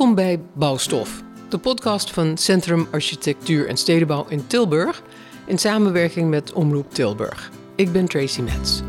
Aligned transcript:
Welkom 0.00 0.18
bij 0.18 0.40
Bouwstof, 0.54 1.22
de 1.48 1.58
podcast 1.58 2.10
van 2.10 2.38
Centrum 2.38 2.88
Architectuur 2.90 3.68
en 3.68 3.76
Stedenbouw 3.76 4.26
in 4.28 4.46
Tilburg 4.46 5.02
in 5.46 5.58
samenwerking 5.58 6.30
met 6.30 6.52
Omroep 6.52 6.94
Tilburg. 6.94 7.50
Ik 7.74 7.92
ben 7.92 8.08
Tracy 8.08 8.40
Metz. 8.40 8.80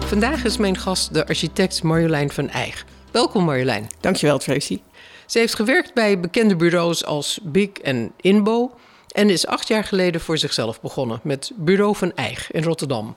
Vandaag 0.00 0.44
is 0.44 0.56
mijn 0.56 0.76
gast 0.76 1.14
de 1.14 1.26
architect 1.26 1.82
Marjolein 1.82 2.30
van 2.30 2.48
Eijg. 2.48 2.84
Welkom 3.10 3.44
Marjolein. 3.44 3.86
Dankjewel 4.00 4.38
Tracy. 4.38 4.80
Ze 5.26 5.38
heeft 5.38 5.54
gewerkt 5.54 5.94
bij 5.94 6.20
bekende 6.20 6.56
bureaus 6.56 7.04
als 7.04 7.40
Big 7.42 7.70
en 7.70 8.12
Inbo 8.20 8.74
en 9.08 9.30
is 9.30 9.46
acht 9.46 9.68
jaar 9.68 9.84
geleden 9.84 10.20
voor 10.20 10.38
zichzelf 10.38 10.80
begonnen 10.80 11.20
met 11.22 11.52
Bureau 11.56 11.96
van 11.96 12.12
Eijg 12.14 12.50
in 12.50 12.62
Rotterdam. 12.62 13.16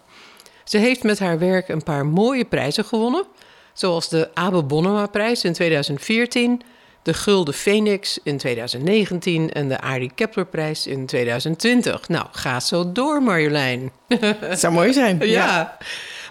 Ze 0.68 0.78
heeft 0.78 1.04
met 1.04 1.20
haar 1.20 1.40
werk 1.40 1.68
een 1.68 1.84
paar 1.84 2.06
mooie 2.06 2.46
prijzen 2.46 2.86
gewonnen, 2.86 3.26
zoals 3.74 4.10
de 4.10 4.30
Abe 4.34 4.64
Bonnema-prijs 4.64 5.44
in 5.44 5.54
2014, 5.54 6.62
de 7.02 7.14
Gulden 7.14 7.54
Phoenix 7.54 8.20
in 8.24 8.38
2019 8.38 9.52
en 9.52 9.68
de 9.68 9.82
Arie 9.82 10.12
Kepler-prijs 10.16 10.88
in 10.88 11.06
2020. 11.06 12.08
Nou, 12.08 12.26
ga 12.32 12.60
zo 12.60 12.92
door, 12.92 13.24
Marjolein. 13.24 13.92
Het 14.40 14.60
zou 14.60 14.74
mooi 14.74 14.94
zijn. 14.94 15.20
ja. 15.40 15.78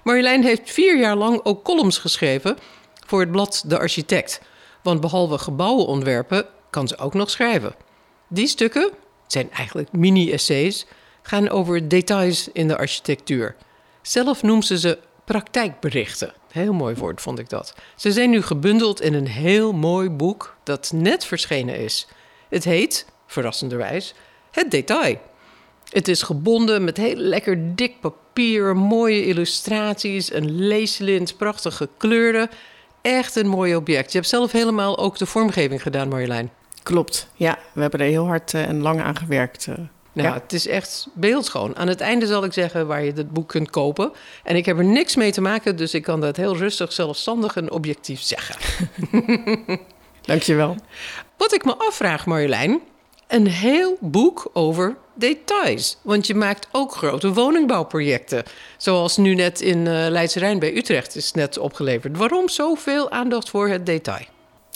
Marjolein 0.04 0.42
heeft 0.42 0.70
vier 0.70 0.98
jaar 0.98 1.16
lang 1.16 1.40
ook 1.42 1.64
columns 1.64 1.98
geschreven 1.98 2.58
voor 3.06 3.20
het 3.20 3.30
blad 3.30 3.64
De 3.66 3.78
Architect. 3.78 4.40
Want 4.82 5.00
behalve 5.00 5.38
gebouwen 5.38 5.86
ontwerpen, 5.86 6.46
kan 6.70 6.88
ze 6.88 6.98
ook 6.98 7.14
nog 7.14 7.30
schrijven. 7.30 7.74
Die 8.28 8.46
stukken, 8.46 8.82
het 9.22 9.32
zijn 9.32 9.52
eigenlijk 9.52 9.92
mini-essays, 9.92 10.86
gaan 11.22 11.48
over 11.48 11.88
details 11.88 12.48
in 12.52 12.68
de 12.68 12.76
architectuur. 12.76 13.56
Zelf 14.06 14.42
noemt 14.42 14.66
ze 14.66 14.78
ze 14.78 14.98
praktijkberichten. 15.24 16.32
Heel 16.52 16.72
mooi 16.72 16.94
woord 16.94 17.20
vond 17.20 17.38
ik 17.38 17.48
dat. 17.48 17.74
Ze 17.96 18.12
zijn 18.12 18.30
nu 18.30 18.42
gebundeld 18.42 19.00
in 19.00 19.14
een 19.14 19.26
heel 19.26 19.72
mooi 19.72 20.10
boek 20.10 20.56
dat 20.62 20.92
net 20.94 21.24
verschenen 21.24 21.78
is. 21.78 22.08
Het 22.48 22.64
heet, 22.64 23.06
verrassenderwijs, 23.26 24.14
Het 24.50 24.70
Detail. 24.70 25.18
Het 25.88 26.08
is 26.08 26.22
gebonden 26.22 26.84
met 26.84 26.96
heel 26.96 27.14
lekker 27.14 27.76
dik 27.76 28.00
papier, 28.00 28.76
mooie 28.76 29.24
illustraties, 29.24 30.32
een 30.32 30.66
leeslint, 30.66 31.36
prachtige 31.36 31.88
kleuren. 31.96 32.50
Echt 33.00 33.36
een 33.36 33.48
mooi 33.48 33.76
object. 33.76 34.12
Je 34.12 34.18
hebt 34.18 34.30
zelf 34.30 34.52
helemaal 34.52 34.98
ook 34.98 35.18
de 35.18 35.26
vormgeving 35.26 35.82
gedaan, 35.82 36.08
Marjolein. 36.08 36.50
Klopt, 36.82 37.28
ja. 37.34 37.58
We 37.72 37.80
hebben 37.80 38.00
er 38.00 38.06
heel 38.06 38.26
hard 38.26 38.54
eh, 38.54 38.68
en 38.68 38.82
lang 38.82 39.00
aan 39.00 39.16
gewerkt. 39.16 39.68
Eh. 40.16 40.22
Nou, 40.22 40.34
het 40.34 40.52
is 40.52 40.66
echt 40.66 41.08
beeldschoon. 41.14 41.76
Aan 41.76 41.88
het 41.88 42.00
einde 42.00 42.26
zal 42.26 42.44
ik 42.44 42.52
zeggen 42.52 42.86
waar 42.86 43.04
je 43.04 43.12
het 43.12 43.30
boek 43.30 43.48
kunt 43.48 43.70
kopen. 43.70 44.12
En 44.44 44.56
ik 44.56 44.66
heb 44.66 44.78
er 44.78 44.84
niks 44.84 45.16
mee 45.16 45.32
te 45.32 45.40
maken, 45.40 45.76
dus 45.76 45.94
ik 45.94 46.02
kan 46.02 46.20
dat 46.20 46.36
heel 46.36 46.56
rustig, 46.56 46.92
zelfstandig 46.92 47.56
en 47.56 47.70
objectief 47.70 48.22
zeggen. 48.22 48.56
Dankjewel. 50.22 50.76
Wat 51.36 51.54
ik 51.54 51.64
me 51.64 51.76
afvraag, 51.76 52.26
Marjolein, 52.26 52.80
een 53.26 53.46
heel 53.46 53.96
boek 54.00 54.50
over 54.52 54.96
details. 55.14 55.98
Want 56.02 56.26
je 56.26 56.34
maakt 56.34 56.68
ook 56.72 56.92
grote 56.92 57.32
woningbouwprojecten. 57.32 58.44
Zoals 58.76 59.16
nu 59.16 59.34
net 59.34 59.60
in 59.60 59.78
uh, 59.78 60.06
Leidse 60.08 60.38
Rijn 60.38 60.58
bij 60.58 60.76
Utrecht 60.76 61.16
is 61.16 61.32
net 61.32 61.58
opgeleverd. 61.58 62.16
Waarom 62.16 62.48
zoveel 62.48 63.10
aandacht 63.10 63.50
voor 63.50 63.68
het 63.68 63.86
detail? 63.86 64.26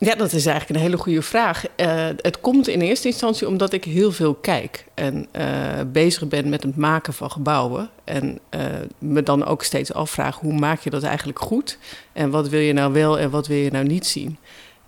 Ja, 0.02 0.14
dat 0.14 0.32
is 0.32 0.46
eigenlijk 0.46 0.78
een 0.78 0.86
hele 0.86 1.02
goede 1.02 1.22
vraag. 1.22 1.64
Uh, 1.76 2.06
het 2.16 2.40
komt 2.40 2.68
in 2.68 2.80
eerste 2.80 3.08
instantie 3.08 3.48
omdat 3.48 3.72
ik 3.72 3.84
heel 3.84 4.12
veel 4.12 4.34
kijk 4.34 4.84
en 4.94 5.26
uh, 5.36 5.46
bezig 5.92 6.28
ben 6.28 6.48
met 6.48 6.62
het 6.62 6.76
maken 6.76 7.12
van 7.12 7.30
gebouwen. 7.30 7.90
En 8.04 8.38
uh, 8.50 8.60
me 8.98 9.22
dan 9.22 9.44
ook 9.44 9.62
steeds 9.62 9.92
afvraag 9.92 10.38
hoe 10.38 10.52
maak 10.52 10.80
je 10.80 10.90
dat 10.90 11.02
eigenlijk 11.02 11.38
goed? 11.38 11.78
En 12.12 12.30
wat 12.30 12.48
wil 12.48 12.60
je 12.60 12.72
nou 12.72 12.92
wel 12.92 13.18
en 13.18 13.30
wat 13.30 13.46
wil 13.46 13.56
je 13.56 13.70
nou 13.70 13.84
niet 13.84 14.06
zien? 14.06 14.36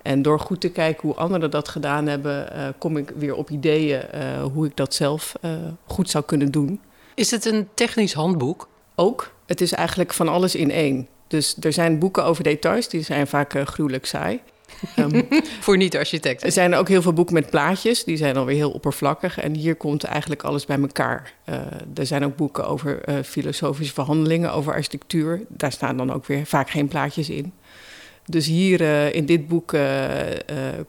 En 0.03 0.23
door 0.23 0.41
goed 0.41 0.61
te 0.61 0.71
kijken 0.71 1.09
hoe 1.09 1.17
anderen 1.17 1.51
dat 1.51 1.69
gedaan 1.69 2.07
hebben, 2.07 2.49
kom 2.79 2.97
ik 2.97 3.13
weer 3.17 3.35
op 3.35 3.51
ideeën 3.51 4.03
hoe 4.53 4.67
ik 4.67 4.77
dat 4.77 4.95
zelf 4.95 5.35
goed 5.87 6.11
zou 6.11 6.25
kunnen 6.25 6.51
doen. 6.51 6.81
Is 7.15 7.31
het 7.31 7.45
een 7.45 7.69
technisch 7.75 8.13
handboek? 8.13 8.69
Ook. 8.95 9.33
Het 9.47 9.61
is 9.61 9.73
eigenlijk 9.73 10.13
van 10.13 10.29
alles 10.29 10.55
in 10.55 10.71
één. 10.71 11.09
Dus 11.27 11.57
er 11.61 11.73
zijn 11.73 11.99
boeken 11.99 12.25
over 12.25 12.45
details, 12.45 12.89
die 12.89 13.03
zijn 13.03 13.27
vaak 13.27 13.63
gruwelijk 13.65 14.07
saai. 14.07 14.41
Um, 14.97 15.29
Voor 15.61 15.77
niet-architecten. 15.77 16.47
Er 16.47 16.53
zijn 16.53 16.75
ook 16.75 16.89
heel 16.89 17.03
veel 17.03 17.13
boeken 17.13 17.35
met 17.35 17.51
plaatjes, 17.51 18.05
die 18.05 18.17
zijn 18.17 18.37
alweer 18.37 18.57
heel 18.57 18.71
oppervlakkig. 18.71 19.39
En 19.39 19.55
hier 19.55 19.75
komt 19.75 20.05
eigenlijk 20.05 20.43
alles 20.43 20.67
bij 20.67 20.81
elkaar. 20.81 21.33
Uh, 21.49 21.57
er 21.95 22.07
zijn 22.07 22.25
ook 22.25 22.37
boeken 22.37 22.67
over 22.67 23.09
uh, 23.09 23.15
filosofische 23.25 23.93
verhandelingen, 23.93 24.53
over 24.53 24.73
architectuur. 24.73 25.43
Daar 25.49 25.73
staan 25.73 25.97
dan 25.97 26.13
ook 26.13 26.27
weer 26.27 26.47
vaak 26.47 26.71
geen 26.71 26.89
plaatjes 26.89 27.31
in. 27.31 27.53
Dus 28.25 28.47
hier 28.47 28.81
uh, 28.81 29.15
in 29.15 29.27
dit 29.27 29.49
boek 29.49 29.77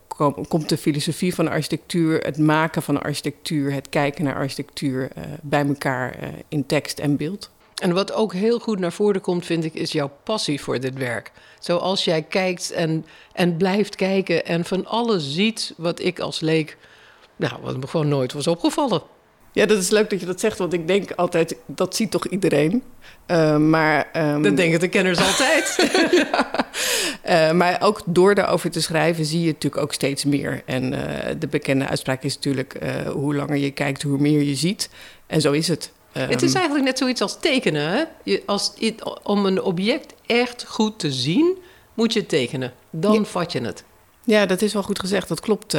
kom, 0.08 0.48
komt 0.48 0.70
de 0.70 0.78
filosofie 0.78 1.36
van 1.36 1.46
de 1.46 1.52
architectuur, 1.52 2.20
het 2.20 2.38
maken 2.38 2.82
van 2.82 3.02
architectuur, 3.02 3.74
het 3.74 3.90
kijken 3.90 4.24
naar 4.24 4.36
architectuur 4.36 5.10
bij 5.42 5.68
elkaar 5.68 6.16
in 6.48 6.66
tekst 6.66 7.00
en 7.00 7.18
beeld. 7.18 7.52
En 7.82 7.94
wat 7.94 8.14
ook 8.14 8.34
heel 8.34 8.60
goed 8.60 8.80
naar 8.80 8.94
voren 8.94 9.22
komt, 9.22 9.46
vind 9.46 9.64
ik, 9.64 9.74
is 9.74 9.92
jouw 9.92 10.12
passie 10.24 10.62
voor 10.62 10.80
dit 10.80 10.98
werk. 10.98 11.32
Zoals 11.60 12.04
jij 12.04 12.22
kijkt 12.22 12.72
en, 12.72 13.06
en 13.34 13.58
blijft 13.58 13.96
kijken 13.96 14.46
en 14.46 14.66
van 14.66 14.86
alles 14.86 15.34
ziet 15.34 15.74
wat 15.78 16.00
ik 16.00 16.20
als 16.20 16.40
leek, 16.40 16.78
nou, 17.36 17.54
wat 17.62 17.78
me 17.78 17.88
gewoon 17.88 18.08
nooit 18.08 18.34
was 18.34 18.48
opgevallen. 18.48 19.02
Ja, 19.52 19.66
dat 19.66 19.78
is 19.78 19.90
leuk 19.90 20.10
dat 20.10 20.20
je 20.20 20.26
dat 20.26 20.40
zegt, 20.40 20.58
want 20.58 20.74
ik 20.74 20.88
denk 20.88 21.12
altijd, 21.12 21.56
dat 21.66 21.96
ziet 21.96 22.12
toch 22.12 22.28
iedereen? 22.28 22.84
Uh, 23.28 23.58
maar, 23.58 24.10
um... 24.34 24.42
Dat 24.42 24.58
denken 24.58 24.80
de 24.80 24.88
kenners 24.88 25.20
altijd. 25.28 25.92
uh, 27.26 27.52
maar 27.52 27.82
ook 27.82 28.02
door 28.06 28.36
daarover 28.36 28.72
te 28.72 28.82
schrijven 28.82 29.26
zie 29.26 29.40
je 29.40 29.52
natuurlijk 29.52 29.82
ook 29.82 29.94
steeds 29.94 30.26
meer. 30.26 30.62
En 30.66 30.94
uh, 30.94 31.00
de 31.40 31.48
bekende 31.48 31.88
uitspraak 31.88 32.24
is 32.24 32.36
natuurlijk, 32.36 32.78
hoe 33.12 33.36
langer 33.36 33.58
je 33.58 33.72
kijkt, 33.72 34.02
hoe 34.02 34.18
meer 34.18 34.42
je 34.42 34.56
ziet. 34.56 34.90
En 35.28 35.42
zo 35.42 35.52
is 35.52 35.68
het. 35.68 35.92
Um... 36.18 36.30
Het 36.30 36.42
is 36.42 36.54
eigenlijk 36.54 36.86
net 36.86 36.98
zoiets 36.98 37.22
als 37.22 37.40
tekenen. 37.40 37.90
Hè? 37.90 38.04
Je, 38.24 38.44
als, 38.46 38.74
om 39.24 39.46
een 39.46 39.62
object 39.62 40.14
echt 40.26 40.66
goed 40.68 41.00
te 41.00 41.12
zien, 41.12 41.58
moet 41.94 42.14
je 42.14 42.20
het 42.20 42.30
tekenen. 42.30 42.74
Dan 42.90 43.14
ja. 43.14 43.24
vat 43.24 43.52
je 43.52 43.62
het. 43.62 43.84
Ja, 44.24 44.46
dat 44.46 44.62
is 44.62 44.74
wel 44.74 44.84
goed 44.84 45.00
gezegd. 45.00 45.28
Dat 45.28 45.40
klopt. 45.40 45.78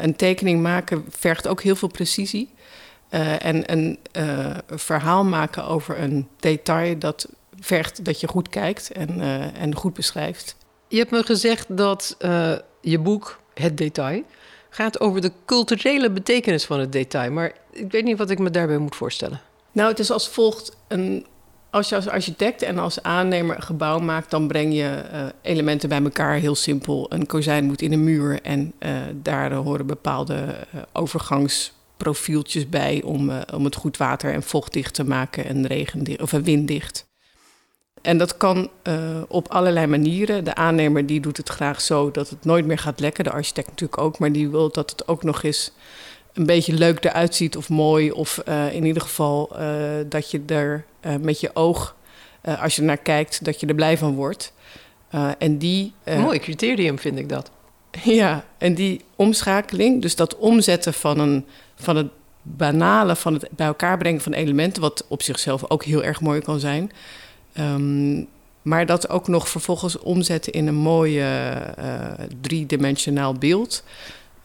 een 0.00 0.16
tekening 0.16 0.62
maken 0.62 1.04
vergt 1.08 1.48
ook 1.48 1.62
heel 1.62 1.76
veel 1.76 1.88
precisie. 1.88 2.50
Uh, 3.10 3.44
en 3.44 3.72
een 3.72 3.98
verhaal 4.68 5.24
maken 5.24 5.64
over 5.64 6.00
een 6.00 6.28
detail, 6.40 6.98
dat 6.98 7.28
vergt 7.60 8.04
dat 8.04 8.20
je 8.20 8.28
goed 8.28 8.48
kijkt 8.48 8.90
en, 8.90 9.20
en 9.54 9.74
goed 9.74 9.94
beschrijft. 9.94 10.56
Je 10.88 10.98
hebt 10.98 11.10
me 11.10 11.22
gezegd 11.22 11.76
dat 11.76 12.16
je 12.80 12.98
boek, 12.98 13.40
Het 13.54 13.76
Detail, 13.76 14.22
gaat 14.74 15.00
over 15.00 15.20
de 15.20 15.32
culturele 15.46 16.10
betekenis 16.10 16.64
van 16.64 16.80
het 16.80 16.92
detail. 16.92 17.30
Maar 17.32 17.52
ik 17.70 17.92
weet 17.92 18.04
niet 18.04 18.18
wat 18.18 18.30
ik 18.30 18.38
me 18.38 18.50
daarbij 18.50 18.78
moet 18.78 18.96
voorstellen. 18.96 19.40
Nou, 19.72 19.88
het 19.88 19.98
is 19.98 20.10
als 20.10 20.28
volgt. 20.28 20.76
Een, 20.88 21.26
als 21.70 21.88
je 21.88 21.94
als 21.94 22.08
architect 22.08 22.62
en 22.62 22.78
als 22.78 23.02
aannemer 23.02 23.56
een 23.56 23.62
gebouw 23.62 23.98
maakt, 23.98 24.30
dan 24.30 24.48
breng 24.48 24.74
je 24.74 25.02
elementen 25.42 25.88
bij 25.88 26.02
elkaar. 26.02 26.34
Heel 26.34 26.54
simpel. 26.54 27.06
Een 27.12 27.26
kozijn 27.26 27.64
moet 27.64 27.82
in 27.82 27.92
een 27.92 28.04
muur 28.04 28.40
en 28.42 28.72
daar 29.22 29.52
horen 29.52 29.86
bepaalde 29.86 30.54
overgangs 30.92 31.72
profieltjes 31.96 32.68
bij 32.68 33.02
om, 33.04 33.30
om 33.54 33.64
het 33.64 33.74
goed 33.74 33.96
water- 33.96 34.32
en 34.32 34.42
vochtdicht 34.42 34.94
te 34.94 35.04
maken 35.04 35.44
en 35.44 35.66
regendicht 35.66 36.22
of 36.22 36.30
winddicht. 36.30 37.10
En 38.02 38.18
dat 38.18 38.36
kan 38.36 38.70
uh, 38.88 38.94
op 39.28 39.48
allerlei 39.48 39.86
manieren. 39.86 40.44
De 40.44 40.54
aannemer 40.54 41.06
die 41.06 41.20
doet 41.20 41.36
het 41.36 41.48
graag 41.48 41.80
zo 41.80 42.10
dat 42.10 42.30
het 42.30 42.44
nooit 42.44 42.66
meer 42.66 42.78
gaat 42.78 43.00
lekken. 43.00 43.24
De 43.24 43.30
architect 43.30 43.68
natuurlijk 43.68 44.00
ook, 44.00 44.18
maar 44.18 44.32
die 44.32 44.48
wil 44.48 44.70
dat 44.70 44.90
het 44.90 45.08
ook 45.08 45.22
nog 45.22 45.42
eens 45.42 45.72
een 46.32 46.46
beetje 46.46 46.72
leuk 46.72 47.04
eruit 47.04 47.34
ziet 47.34 47.56
of 47.56 47.68
mooi. 47.68 48.10
Of 48.10 48.42
uh, 48.48 48.74
in 48.74 48.84
ieder 48.84 49.02
geval 49.02 49.56
dat 50.08 50.30
je 50.30 50.42
er 50.46 50.84
met 51.20 51.40
je 51.40 51.50
oog, 51.54 51.96
als 52.60 52.76
je 52.76 52.82
naar 52.82 52.96
kijkt, 52.96 53.44
dat 53.44 53.60
je 53.60 53.66
er 53.66 53.74
blij 53.74 53.98
van 53.98 54.14
wordt. 54.14 54.52
en 55.38 55.58
die, 55.58 55.92
Mooi 56.04 56.38
criterium 56.38 56.98
vind 56.98 57.18
ik 57.18 57.28
dat. 57.28 57.50
Ja, 58.02 58.44
en 58.58 58.74
die 58.74 59.00
omschakeling, 59.16 60.02
dus 60.02 60.16
dat 60.16 60.36
omzetten 60.36 60.94
van, 60.94 61.18
een, 61.18 61.46
van 61.74 61.96
het 61.96 62.08
banale, 62.42 63.16
van 63.16 63.32
het 63.32 63.48
bij 63.50 63.66
elkaar 63.66 63.98
brengen 63.98 64.20
van 64.20 64.32
elementen, 64.32 64.82
wat 64.82 65.04
op 65.08 65.22
zichzelf 65.22 65.70
ook 65.70 65.84
heel 65.84 66.02
erg 66.02 66.20
mooi 66.20 66.40
kan 66.40 66.60
zijn. 66.60 66.92
Um, 67.58 68.28
maar 68.62 68.86
dat 68.86 69.08
ook 69.08 69.28
nog 69.28 69.48
vervolgens 69.48 69.98
omzetten 69.98 70.52
in 70.52 70.66
een 70.66 70.74
mooi 70.74 71.20
uh, 71.20 71.56
driedimensionaal 72.40 73.34
beeld. 73.34 73.84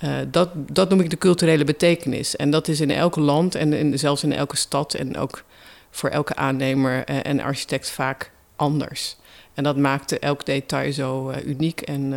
Uh, 0.04 0.16
dat, 0.32 0.50
dat 0.54 0.90
noem 0.90 1.00
ik 1.00 1.10
de 1.10 1.18
culturele 1.18 1.64
betekenis. 1.64 2.36
En 2.36 2.50
dat 2.50 2.68
is 2.68 2.80
in 2.80 2.92
elk 2.92 3.16
land 3.16 3.56
en 3.56 4.00
zelfs 4.00 4.24
in 4.24 4.34
elke 4.34 4.58
stad 4.58 4.94
en 4.94 5.18
ook 5.18 5.44
voor 5.92 6.10
elke 6.10 6.36
aannemer 6.36 7.04
en 7.04 7.40
architect 7.40 7.90
vaak 7.90 8.32
anders. 8.56 9.16
En 9.54 9.64
dat 9.64 9.78
maakte 9.78 10.20
elk 10.20 10.46
detail 10.46 10.94
zo 10.94 11.30
uh, 11.30 11.46
uniek 11.46 11.82
en, 11.82 12.14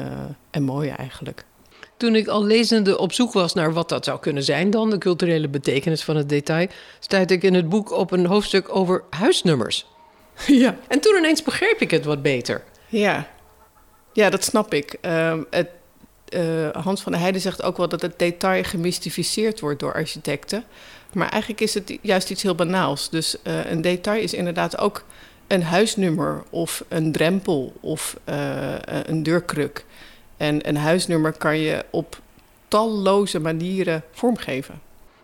en 0.50 0.62
mooi 0.62 0.88
eigenlijk. 0.88 1.44
Toen 1.96 2.14
ik 2.14 2.28
al 2.28 2.44
lezende 2.44 2.98
op 2.98 3.12
zoek 3.12 3.32
was 3.32 3.54
naar 3.54 3.72
wat 3.72 3.88
dat 3.88 4.04
zou 4.04 4.20
kunnen 4.20 4.42
zijn 4.42 4.70
dan, 4.70 4.90
de 4.90 4.98
culturele 4.98 5.48
betekenis 5.48 6.04
van 6.04 6.16
het 6.16 6.28
detail, 6.28 6.68
stuitte 6.98 7.34
ik 7.34 7.42
in 7.42 7.54
het 7.54 7.68
boek 7.68 7.90
op 7.90 8.10
een 8.10 8.26
hoofdstuk 8.26 8.74
over 8.74 9.04
huisnummers. 9.10 9.86
Ja. 10.62 10.76
En 10.88 11.00
toen 11.00 11.16
ineens 11.16 11.42
begreep 11.42 11.80
ik 11.80 11.90
het 11.90 12.04
wat 12.04 12.22
beter. 12.22 12.62
Ja, 12.88 13.28
ja 14.12 14.30
dat 14.30 14.44
snap 14.44 14.74
ik. 14.74 14.96
Ehm, 15.00 15.42
het, 15.50 15.68
uh, 16.28 16.68
Hans 16.70 17.02
van 17.02 17.12
der 17.12 17.20
Heijden 17.20 17.40
zegt 17.40 17.62
ook 17.62 17.76
wel 17.76 17.88
dat 17.88 18.02
het 18.02 18.18
detail 18.18 18.64
gemystificeerd 18.64 19.60
wordt 19.60 19.80
door 19.80 19.94
architecten. 19.94 20.64
Maar 21.12 21.28
eigenlijk 21.28 21.60
is 21.60 21.74
het 21.74 21.98
juist 22.02 22.30
iets 22.30 22.42
heel 22.42 22.54
banaals. 22.54 23.10
Dus 23.10 23.36
uh, 23.44 23.70
een 23.70 23.80
detail 23.80 24.22
is 24.22 24.34
inderdaad 24.34 24.78
ook 24.78 25.04
een 25.46 25.62
huisnummer 25.62 26.42
of 26.50 26.84
een 26.88 27.12
drempel 27.12 27.72
of 27.80 28.16
uh, 28.28 28.74
een 29.04 29.22
deurkruk. 29.22 29.84
En 30.36 30.68
een 30.68 30.76
huisnummer 30.76 31.32
kan 31.32 31.58
je 31.58 31.84
op 31.90 32.20
talloze 32.68 33.40
manieren 33.40 34.02
vormgeven. 34.12 34.80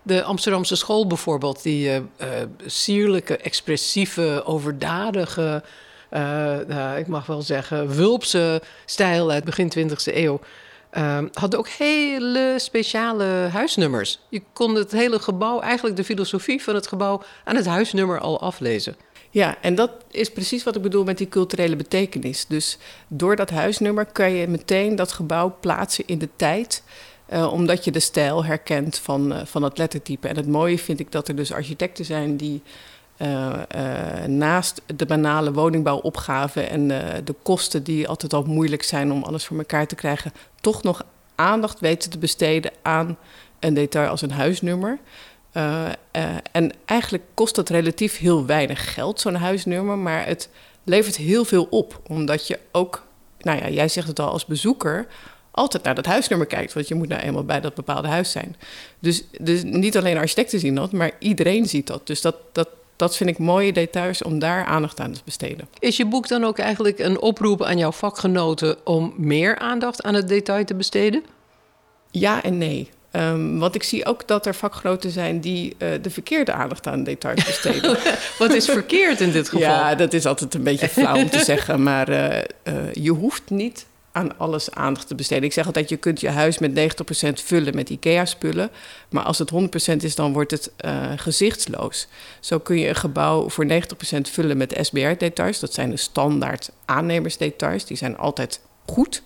De 0.07 0.23
Amsterdamse 0.23 0.77
school 0.77 1.07
bijvoorbeeld, 1.07 1.63
die 1.63 1.89
uh, 1.89 2.01
sierlijke, 2.67 3.37
expressieve, 3.37 4.43
overdadige, 4.45 5.63
nou, 6.67 6.99
ik 6.99 7.07
mag 7.07 7.27
wel 7.27 7.43
zeggen, 7.43 7.89
wulpse 7.97 8.63
stijl 8.85 9.31
uit 9.31 9.45
begin 9.45 9.73
20e 9.79 10.15
eeuw. 10.15 10.41
Uh, 10.93 11.19
had 11.33 11.57
ook 11.57 11.69
hele 11.69 12.55
speciale 12.57 13.25
huisnummers. 13.53 14.19
Je 14.29 14.43
kon 14.53 14.75
het 14.75 14.93
hele 14.93 15.19
gebouw, 15.19 15.61
eigenlijk 15.61 15.97
de 15.97 16.05
filosofie 16.05 16.63
van 16.63 16.75
het 16.75 16.87
gebouw, 16.87 17.23
aan 17.45 17.57
het 17.57 17.67
huisnummer 17.67 18.21
al 18.21 18.41
aflezen. 18.41 18.97
Ja, 19.31 19.57
en 19.61 19.75
dat 19.75 19.91
is 20.11 20.33
precies 20.33 20.65
wat 20.65 20.77
ik 20.77 20.83
bedoel 20.83 21.05
met 21.05 21.19
die 21.19 21.29
culturele 21.29 21.77
betekenis. 21.77 22.47
Dus 22.47 22.79
door 23.09 23.37
dat 23.37 23.51
huisnummer 23.51 24.07
kan 24.07 24.31
je 24.31 24.49
meteen 24.49 24.97
dat 24.97 25.13
gebouw 25.13 25.57
plaatsen 25.61 26.07
in 26.07 26.19
de 26.19 26.29
tijd. 26.37 26.83
Uh, 27.33 27.53
omdat 27.53 27.85
je 27.85 27.91
de 27.91 28.01
stijl 28.01 28.45
herkent 28.45 28.99
van, 28.99 29.33
uh, 29.33 29.39
van 29.45 29.63
het 29.63 29.79
lettertype. 29.79 30.29
En 30.29 30.37
het 30.37 30.47
mooie 30.47 30.79
vind 30.79 31.01
ik 31.01 31.13
dat 31.13 31.29
er 31.29 31.37
dus 31.37 31.53
architecten 31.53 32.05
zijn 32.05 32.37
die 32.37 32.63
uh, 33.23 33.53
naast 34.27 34.83
de 34.97 35.07
banale 35.07 35.53
woningbouwopgave 35.53 36.61
en 36.61 36.89
de 37.25 37.35
kosten 37.43 37.83
die 37.83 38.09
altijd 38.09 38.35
al 38.35 38.43
moeilijk 38.43 38.83
zijn 38.83 39.13
om 39.13 39.23
alles 39.23 39.45
voor 39.45 39.59
elkaar 39.59 39.87
te 39.87 39.95
krijgen, 39.95 40.33
toch 40.61 40.83
nog 40.83 41.05
aandacht 41.35 41.81
weten 41.81 42.11
te 42.11 42.19
besteden 42.19 42.73
aan 42.83 43.17
een 43.59 43.75
detail 43.75 44.09
als 44.09 44.23
een 44.23 44.31
huisnummer. 44.31 44.99
en 46.53 46.73
eigenlijk 46.85 47.25
kost 47.35 47.55
dat 47.55 47.69
relatief 47.69 48.19
heel 48.19 48.47
weinig 48.47 48.95
geld, 48.95 49.21
zo'n 49.21 49.35
huisnummer, 49.35 49.99
maar 49.99 50.27
het 50.27 50.49
levert 50.85 51.17
heel 51.17 51.45
veel 51.45 51.67
op. 51.71 52.01
Omdat 52.07 52.47
je 52.47 52.59
ook, 52.73 53.07
nou 53.41 53.59
ja, 53.59 53.69
jij 53.69 53.89
zegt 53.89 54.09
het 54.09 54.19
al 54.19 54.31
als 54.31 54.45
bezoeker, 54.45 55.07
altijd 55.57 55.83
naar 55.83 55.95
dat 55.95 56.07
huisnummer 56.07 56.47
kijkt. 56.47 56.73
Want 56.73 56.89
je 56.89 56.95
moet 56.95 57.09
nou 57.09 57.23
eenmaal 57.23 57.45
bij 57.45 57.61
dat 57.61 57.75
bepaalde 57.75 58.09
huis 58.09 58.31
zijn. 58.31 58.57
Dus, 58.99 59.25
dus 59.41 59.63
niet 59.63 59.97
alleen 59.97 60.17
architecten 60.17 60.61
zien 60.61 60.75
dat, 60.75 60.93
maar 60.93 61.11
iedereen 61.19 61.67
ziet 61.67 61.87
dat. 61.87 62.07
Dus 62.07 62.21
dat, 62.21 62.37
dat, 62.53 62.69
dat 62.97 63.17
vind 63.17 63.31
ik 63.31 63.39
mooie 63.39 63.73
details 63.73 64.23
om 64.23 64.39
daar 64.39 64.65
aandacht 64.65 65.01
aan 65.01 65.13
te 65.13 65.21
besteden. 65.25 65.69
Is 65.79 65.97
je 65.97 66.07
boek 66.07 66.29
dan 66.29 66.45
ook 66.45 66.59
eigenlijk 66.59 66.99
een 66.99 67.21
oproep 67.21 67.63
aan 67.63 67.79
jouw 67.79 67.93
vakgenoten 67.93 68.77
om 68.85 69.15
meer 69.17 69.59
aandacht 69.59 70.03
aan 70.03 70.15
het 70.15 70.29
detail 70.29 70.65
te 70.65 70.75
besteden? 70.75 71.25
Ja 72.11 72.43
en 72.43 72.59
nee. 72.59 72.89
Um, 73.13 73.59
want 73.59 73.75
ik 73.75 73.83
zie 73.83 74.07
ook 74.07 74.29
dat 74.29 74.47
er 74.47 74.55
vakgenoten 74.55 75.11
zijn 75.11 75.41
die 75.41 75.77
uh, 75.79 75.89
de 76.03 76.11
verkeerde 76.11 76.53
aandacht 76.53 76.87
aan 76.87 77.05
details 77.05 77.45
besteden. 77.45 77.97
Wat 78.39 78.55
is 78.55 78.65
verkeerd 78.65 79.21
in 79.21 79.31
dit 79.31 79.49
geval? 79.49 79.69
Ja, 79.69 79.95
dat 79.95 80.13
is 80.13 80.27
altijd 80.27 80.55
een 80.55 80.63
beetje 80.63 80.89
flauw 80.89 81.17
om 81.17 81.31
te 81.31 81.45
zeggen. 81.55 81.83
Maar 81.83 82.09
uh, 82.09 82.37
uh, 82.65 82.93
je 82.93 83.11
hoeft 83.11 83.43
niet 83.51 83.87
aan 84.17 84.39
alles 84.39 84.71
aandacht 84.71 85.07
te 85.07 85.15
besteden. 85.15 85.45
Ik 85.45 85.53
zeg 85.53 85.67
altijd, 85.67 85.89
je 85.89 85.97
kunt 85.97 86.21
je 86.21 86.29
huis 86.29 86.59
met 86.59 86.97
90% 87.21 87.45
vullen 87.45 87.75
met 87.75 87.91
IKEA-spullen. 87.91 88.71
Maar 89.09 89.25
als 89.25 89.39
het 89.39 89.53
100% 89.53 89.97
is, 89.97 90.15
dan 90.15 90.33
wordt 90.33 90.51
het 90.51 90.73
uh, 90.85 91.13
gezichtsloos. 91.17 92.07
Zo 92.41 92.59
kun 92.59 92.79
je 92.79 92.89
een 92.89 92.95
gebouw 92.95 93.49
voor 93.49 93.67
90% 93.67 93.77
vullen 94.21 94.57
met 94.57 94.79
SBR-details. 94.81 95.61
Dat 95.61 95.75
zijn 95.75 95.91
de 95.91 95.97
standaard 95.97 96.71
aannemersdetails. 96.85 97.85
Die 97.85 97.97
zijn 97.97 98.17
altijd 98.17 98.61
goed. 98.87 99.23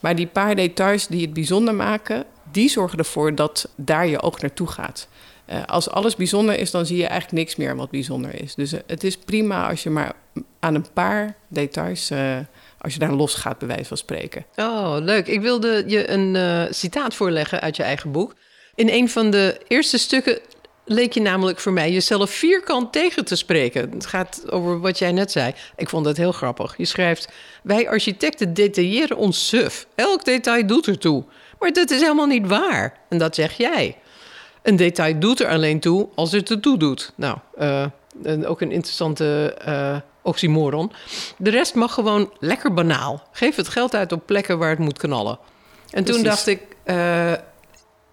Maar 0.00 0.16
die 0.16 0.26
paar 0.26 0.54
details 0.54 1.06
die 1.06 1.22
het 1.22 1.32
bijzonder 1.32 1.74
maken... 1.74 2.24
die 2.52 2.68
zorgen 2.68 2.98
ervoor 2.98 3.34
dat 3.34 3.68
daar 3.76 4.06
je 4.06 4.22
oog 4.22 4.40
naartoe 4.40 4.66
gaat. 4.66 5.08
Uh, 5.46 5.64
als 5.64 5.90
alles 5.90 6.16
bijzonder 6.16 6.58
is, 6.58 6.70
dan 6.70 6.86
zie 6.86 6.96
je 6.96 7.06
eigenlijk 7.06 7.32
niks 7.32 7.56
meer 7.56 7.76
wat 7.76 7.90
bijzonder 7.90 8.42
is. 8.42 8.54
Dus 8.54 8.72
uh, 8.72 8.80
het 8.86 9.04
is 9.04 9.16
prima 9.16 9.68
als 9.68 9.82
je 9.82 9.90
maar 9.90 10.12
aan 10.60 10.74
een 10.74 10.92
paar 10.92 11.36
details 11.48 12.10
als 12.82 12.92
je 12.92 12.98
daar 12.98 13.12
los 13.12 13.34
gaat, 13.34 13.58
bij 13.58 13.68
wijze 13.68 13.84
van 13.84 13.96
spreken. 13.96 14.44
Oh, 14.56 14.96
leuk. 15.00 15.26
Ik 15.26 15.40
wilde 15.40 15.84
je 15.86 16.10
een 16.10 16.34
uh, 16.34 16.62
citaat 16.70 17.14
voorleggen 17.14 17.60
uit 17.60 17.76
je 17.76 17.82
eigen 17.82 18.12
boek. 18.12 18.34
In 18.74 18.88
een 18.88 19.08
van 19.08 19.30
de 19.30 19.60
eerste 19.68 19.98
stukken 19.98 20.38
leek 20.84 21.12
je 21.12 21.20
namelijk 21.20 21.58
voor 21.58 21.72
mij 21.72 21.92
jezelf 21.92 22.30
vierkant 22.30 22.92
tegen 22.92 23.24
te 23.24 23.36
spreken. 23.36 23.90
Het 23.90 24.06
gaat 24.06 24.50
over 24.50 24.80
wat 24.80 24.98
jij 24.98 25.12
net 25.12 25.32
zei. 25.32 25.54
Ik 25.76 25.88
vond 25.88 26.06
het 26.06 26.16
heel 26.16 26.32
grappig. 26.32 26.76
Je 26.76 26.84
schrijft: 26.84 27.28
Wij 27.62 27.88
architecten 27.88 28.54
detailleren 28.54 29.16
ons 29.16 29.48
suf. 29.48 29.86
Elk 29.94 30.24
detail 30.24 30.66
doet 30.66 30.86
ertoe. 30.86 31.24
Maar 31.58 31.72
dat 31.72 31.90
is 31.90 32.00
helemaal 32.00 32.26
niet 32.26 32.46
waar. 32.46 32.98
En 33.08 33.18
dat 33.18 33.34
zeg 33.34 33.56
jij. 33.56 33.96
Een 34.62 34.76
detail 34.76 35.18
doet 35.18 35.40
er 35.40 35.48
alleen 35.48 35.80
toe 35.80 36.08
als 36.14 36.32
het 36.32 36.50
ertoe 36.50 36.78
doet. 36.78 37.12
Nou, 37.14 37.38
uh, 37.58 37.86
ook 38.50 38.60
een 38.60 38.72
interessante 38.72 39.58
uh, 39.68 39.96
oxymoron. 40.22 40.92
De 41.36 41.50
rest 41.50 41.74
mag 41.74 41.94
gewoon 41.94 42.32
lekker 42.38 42.74
banaal. 42.74 43.28
Geef 43.32 43.56
het 43.56 43.68
geld 43.68 43.94
uit 43.94 44.12
op 44.12 44.26
plekken 44.26 44.58
waar 44.58 44.70
het 44.70 44.78
moet 44.78 44.98
knallen. 44.98 45.38
En 45.90 46.04
toen 46.04 46.22
dacht 46.22 46.46
ik, 46.46 46.60
uh, 46.84 47.32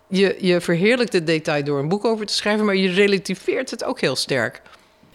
je, 0.07 0.37
je 0.39 0.61
verheerlijkt 0.61 1.13
het 1.13 1.27
detail 1.27 1.63
door 1.63 1.79
een 1.79 1.87
boek 1.87 2.05
over 2.05 2.25
te 2.25 2.33
schrijven, 2.33 2.65
maar 2.65 2.75
je 2.75 2.89
relativeert 2.89 3.71
het 3.71 3.83
ook 3.83 3.99
heel 3.99 4.15
sterk. 4.15 4.61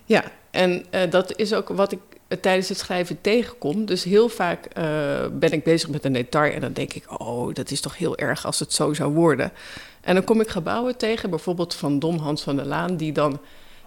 Ja, 0.04 0.24
en 0.50 0.84
uh, 0.90 1.00
dat 1.10 1.36
is 1.36 1.54
ook 1.54 1.68
wat 1.68 1.92
ik 1.92 1.98
tijdens 2.40 2.68
het 2.68 2.78
schrijven 2.78 3.20
tegenkom. 3.20 3.84
Dus 3.84 4.04
heel 4.04 4.28
vaak 4.28 4.68
uh, 4.78 4.84
ben 5.32 5.52
ik 5.52 5.64
bezig 5.64 5.88
met 5.88 6.04
een 6.04 6.12
detail 6.12 6.52
en 6.52 6.60
dan 6.60 6.72
denk 6.72 6.92
ik, 6.92 7.20
oh, 7.20 7.54
dat 7.54 7.70
is 7.70 7.80
toch 7.80 7.98
heel 7.98 8.16
erg 8.16 8.46
als 8.46 8.58
het 8.58 8.72
zo 8.72 8.94
zou 8.94 9.12
worden. 9.12 9.52
En 10.00 10.14
dan 10.14 10.24
kom 10.24 10.40
ik 10.40 10.48
gebouwen 10.48 10.96
tegen, 10.96 11.30
bijvoorbeeld 11.30 11.74
van 11.74 11.98
Dom 11.98 12.18
Hans 12.18 12.42
van 12.42 12.56
der 12.56 12.66
Laan, 12.66 12.96
die 12.96 13.12
dan 13.12 13.40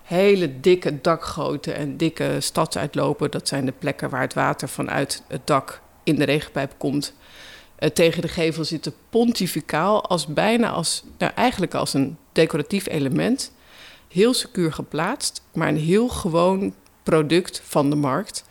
hele 0.08 0.60
dikke 0.60 1.02
dakgoten 1.02 1.76
en 1.76 1.98
dikke 1.98 2.36
stadsuitlopen. 2.40 3.32
Dat 3.32 3.48
zijn 3.48 3.66
de 3.66 3.72
plekken 3.72 4.10
waar 4.10 4.22
het 4.22 4.34
water 4.34 4.70
vanuit 4.70 5.24
het 5.28 5.48
dak 5.48 5.82
in 6.04 6.16
de 6.16 6.24
regenpijp 6.24 6.74
komt. 6.78 7.14
Uh, 7.80 7.90
tegen 7.90 8.22
de 8.22 8.28
gevel 8.28 8.64
zitten 8.64 8.94
pontificaal 9.10 10.06
als 10.06 10.26
bijna 10.26 10.70
als, 10.70 11.04
nou 11.18 11.32
eigenlijk 11.36 11.74
als 11.74 11.94
een 11.94 12.18
decoratief 12.32 12.88
element. 12.88 13.52
Heel 14.08 14.34
secuur 14.34 14.74
geplaatst, 14.74 15.42
maar 15.54 15.68
een 15.68 15.78
heel 15.78 16.08
gewoon 16.08 16.74
product 17.04 17.62
van 17.64 17.90
de 17.90 17.96
markt. 17.96 18.44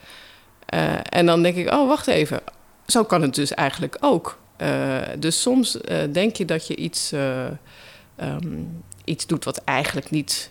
Uh, 0.75 0.95
en 1.03 1.27
dan 1.27 1.43
denk 1.43 1.57
ik, 1.57 1.73
oh 1.73 1.89
wacht 1.89 2.07
even, 2.07 2.41
zo 2.87 3.05
kan 3.05 3.23
het 3.23 3.35
dus 3.35 3.55
eigenlijk 3.55 3.97
ook. 4.01 4.39
Uh, 4.63 4.99
dus 5.19 5.41
soms 5.41 5.79
denk 6.13 6.37
je 6.37 6.45
dat 6.45 6.67
je 6.67 6.77
iets, 6.77 7.13
um, 8.21 8.83
iets 9.05 9.27
doet 9.27 9.45
wat 9.45 9.59
eigenlijk 9.65 10.11
niet 10.11 10.51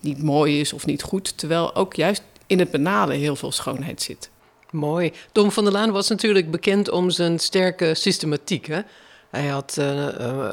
niet 0.00 0.22
mooi 0.22 0.60
is 0.60 0.72
of 0.72 0.86
niet 0.86 1.02
goed. 1.02 1.38
Terwijl 1.38 1.74
ook 1.74 1.94
juist 1.94 2.22
in 2.46 2.58
het 2.58 2.70
banale 2.70 3.14
heel 3.14 3.36
veel 3.36 3.52
schoonheid 3.52 4.02
zit. 4.02 4.30
Mooi. 4.70 5.12
Dom 5.32 5.50
van 5.50 5.64
der 5.64 5.72
Laan 5.72 5.90
was 5.90 6.08
natuurlijk 6.08 6.50
bekend 6.50 6.90
om 6.90 7.10
zijn 7.10 7.38
sterke 7.38 7.94
systematiek. 7.94 8.66
Hè? 8.66 8.80
Hij 9.30 9.46
had 9.46 9.76
uh, 9.78 10.08
uh, 10.20 10.50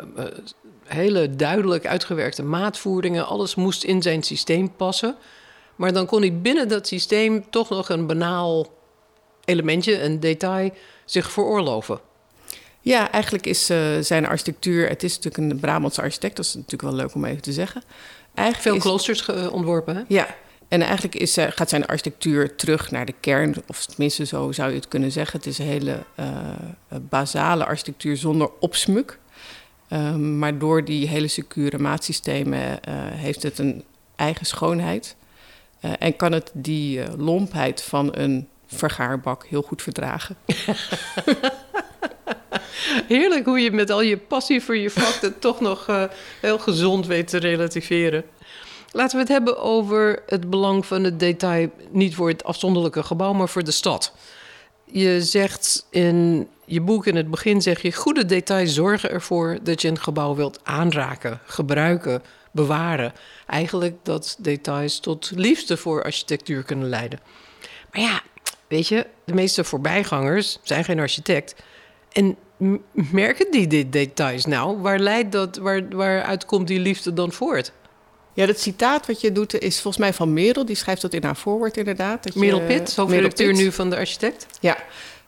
hele 0.83 1.35
duidelijk 1.35 1.85
uitgewerkte 1.85 2.43
maatvoeringen. 2.43 3.27
Alles 3.27 3.55
moest 3.55 3.83
in 3.83 4.01
zijn 4.01 4.23
systeem 4.23 4.75
passen. 4.75 5.15
Maar 5.75 5.93
dan 5.93 6.05
kon 6.05 6.21
hij 6.21 6.41
binnen 6.41 6.67
dat 6.67 6.87
systeem 6.87 7.49
toch 7.49 7.69
nog 7.69 7.89
een 7.89 8.07
banaal 8.07 8.67
elementje, 9.45 10.01
een 10.01 10.19
detail, 10.19 10.71
zich 11.05 11.31
veroorloven. 11.31 11.99
Ja, 12.81 13.11
eigenlijk 13.11 13.45
is 13.45 13.65
zijn 13.99 14.25
architectuur. 14.25 14.89
Het 14.89 15.03
is 15.03 15.15
natuurlijk 15.19 15.51
een 15.51 15.59
Brabantse 15.59 16.01
architect, 16.01 16.35
dat 16.35 16.45
is 16.45 16.53
natuurlijk 16.53 16.81
wel 16.81 16.93
leuk 16.93 17.15
om 17.15 17.25
even 17.25 17.41
te 17.41 17.53
zeggen. 17.53 17.83
Eigenlijk 18.35 18.81
Veel 18.81 18.89
kloosters 18.91 19.27
is, 19.27 19.47
ontworpen, 19.47 19.95
hè? 19.95 20.01
Ja, 20.07 20.35
en 20.67 20.81
eigenlijk 20.81 21.15
is, 21.15 21.37
uh, 21.37 21.45
gaat 21.49 21.69
zijn 21.69 21.85
architectuur 21.85 22.55
terug 22.55 22.91
naar 22.91 23.05
de 23.05 23.13
kern, 23.19 23.55
of 23.67 23.85
tenminste 23.85 24.25
zo 24.25 24.51
zou 24.51 24.69
je 24.69 24.75
het 24.75 24.87
kunnen 24.87 25.11
zeggen. 25.11 25.39
Het 25.39 25.47
is 25.47 25.57
een 25.57 25.65
hele 25.65 26.03
uh, 26.19 26.27
basale 27.01 27.65
architectuur 27.65 28.17
zonder 28.17 28.49
opsmuk. 28.59 29.19
Um, 29.89 30.39
maar 30.39 30.57
door 30.57 30.85
die 30.85 31.07
hele 31.07 31.27
secure 31.27 31.77
maatsystemen 31.77 32.59
uh, 32.59 32.93
heeft 32.95 33.43
het 33.43 33.59
een 33.59 33.83
eigen 34.15 34.45
schoonheid. 34.45 35.15
en 35.79 36.15
kan 36.15 36.31
het 36.31 36.51
die 36.53 37.17
lompheid 37.17 37.83
van 37.83 38.09
een 38.15 38.47
vergaarbak 38.65 39.45
heel 39.45 39.61
goed 39.61 39.81
verdragen. 39.81 40.35
Heerlijk 43.07 43.45
hoe 43.45 43.59
je 43.59 43.71
met 43.71 43.89
al 43.89 44.01
je 44.01 44.17
passie 44.17 44.61
voor 44.61 44.77
je 44.77 44.89
vak 44.89 45.21
het 45.21 45.41
toch 45.41 45.59
nog 45.59 45.87
uh, 45.87 46.03
heel 46.41 46.59
gezond 46.59 47.07
weet 47.07 47.27
te 47.27 47.37
relativeren. 47.37 48.23
Laten 48.91 49.15
we 49.15 49.21
het 49.21 49.31
hebben 49.31 49.61
over 49.61 50.23
het 50.25 50.49
belang 50.49 50.85
van 50.85 51.03
het 51.03 51.19
detail, 51.19 51.69
niet 51.89 52.15
voor 52.15 52.27
het 52.27 52.43
afzonderlijke 52.43 53.03
gebouw, 53.03 53.33
maar 53.33 53.49
voor 53.49 53.63
de 53.63 53.71
stad. 53.71 54.13
Je 54.85 55.21
zegt 55.21 55.87
in 55.89 56.47
je 56.65 56.81
boek 56.81 57.05
in 57.05 57.15
het 57.15 57.29
begin 57.29 57.61
zeg 57.61 57.81
je 57.81 57.93
goede 57.93 58.25
details 58.25 58.73
zorgen 58.73 59.11
ervoor 59.11 59.57
dat 59.63 59.81
je 59.81 59.87
een 59.87 59.99
gebouw 59.99 60.35
wilt 60.35 60.59
aanraken, 60.63 61.39
gebruiken, 61.45 62.23
bewaren. 62.51 63.13
Eigenlijk 63.47 63.95
dat 64.03 64.35
details 64.39 64.99
tot 64.99 65.31
liefde 65.35 65.77
voor 65.77 66.03
architectuur 66.03 66.63
kunnen 66.63 66.89
leiden. 66.89 67.19
Maar 67.91 68.01
ja, 68.01 68.21
weet 68.67 68.87
je, 68.87 69.07
de 69.25 69.33
meeste 69.33 69.63
voorbijgangers 69.63 70.59
zijn 70.63 70.83
geen 70.83 70.99
architect. 70.99 71.55
En 72.11 72.37
merken 72.91 73.51
die 73.51 73.67
dit 73.67 73.91
details 73.91 74.45
nou? 74.45 74.77
Waar 74.77 74.99
leidt 74.99 75.31
dat, 75.31 75.57
waar, 75.57 75.87
waaruit 75.89 76.45
komt 76.45 76.67
die 76.67 76.79
liefde 76.79 77.13
dan 77.13 77.31
voort? 77.31 77.71
Ja, 78.33 78.45
dat 78.45 78.59
citaat 78.59 79.07
wat 79.07 79.21
je 79.21 79.31
doet 79.31 79.59
is 79.59 79.81
volgens 79.81 79.97
mij 80.03 80.13
van 80.13 80.33
Merel. 80.33 80.65
Die 80.65 80.75
schrijft 80.75 81.01
dat 81.01 81.13
in 81.13 81.23
haar 81.23 81.35
voorwoord 81.35 81.77
inderdaad. 81.77 82.23
Dat 82.23 82.33
je- 82.33 82.39
Merel 82.39 82.59
Pitt, 82.59 82.69
Merel 82.89 82.95
hoofdredacteur 82.95 83.47
Pitt. 83.51 83.59
nu 83.59 83.71
van 83.71 83.89
de 83.89 83.95
architect. 83.97 84.45
Ja, 84.59 84.77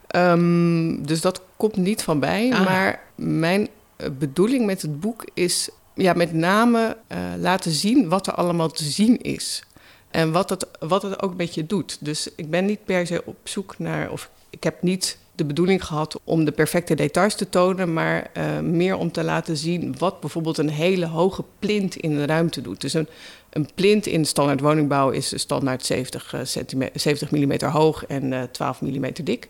Ehm, 0.08 1.02
dus 1.02 1.22
dat 1.22 1.42
komt 1.58 1.76
niet 1.76 2.04
van 2.04 2.20
bij. 2.20 2.52
Ah. 2.54 2.66
Maar 2.66 3.02
mijn 3.16 3.68
eh, 3.96 4.08
bedoeling 4.20 4.66
met 4.66 4.82
het 4.82 5.00
boek 5.00 5.26
is 5.34 5.70
ja, 5.94 6.14
met 6.14 6.34
name 6.34 6.98
eh, 7.08 7.18
laten 7.40 7.72
zien 7.72 8.10
wat 8.10 8.28
er 8.28 8.34
allemaal 8.34 8.70
te 8.70 8.84
zien 8.84 9.22
is. 9.22 9.64
En 10.12 10.32
wat 10.32 10.50
het, 10.50 10.68
wat 10.80 11.02
het 11.02 11.22
ook 11.22 11.36
met 11.36 11.54
je 11.54 11.66
doet. 11.66 11.98
Dus 12.00 12.30
ik 12.36 12.50
ben 12.50 12.66
niet 12.66 12.86
per 12.86 13.08
se 13.08 13.22
op 13.26 13.36
zoek 13.44 13.76
naar, 13.80 14.12
of 14.12 14.30
ik 14.50 14.64
heb 14.64 14.82
niet 14.82 15.18
de 15.38 15.46
bedoeling 15.46 15.86
gehad 15.86 16.20
om 16.24 16.46
de 16.46 16.52
perfecte 16.52 16.96
details 16.96 17.36
te 17.36 17.50
tonen, 17.50 17.94
maar 17.94 18.30
eh, 18.34 18.60
meer 18.60 18.98
om 18.98 19.12
te 19.12 19.24
laten 19.24 19.58
zien 19.58 19.96
wat 19.98 20.20
bijvoorbeeld 20.20 20.58
een 20.58 20.70
hele 20.70 21.06
hoge 21.06 21.44
plint 21.60 21.96
in 21.96 22.16
de 22.16 22.26
ruimte 22.26 22.62
doet. 22.62 22.82
Dus 22.82 22.94
een, 22.94 23.08
een 23.50 23.70
plint 23.76 24.06
in 24.06 24.26
standaard 24.26 24.60
woningbouw 24.60 25.10
is 25.10 25.40
standaard 25.40 25.86
70, 25.86 26.34
eh, 26.34 26.40
centime- 26.44 26.92
70 26.94 27.32
mm 27.32 27.64
hoog 27.64 28.06
en 28.06 28.34
eh 28.34 28.44
12 28.44 28.82
mm 28.82 29.12
dik. 29.24 29.48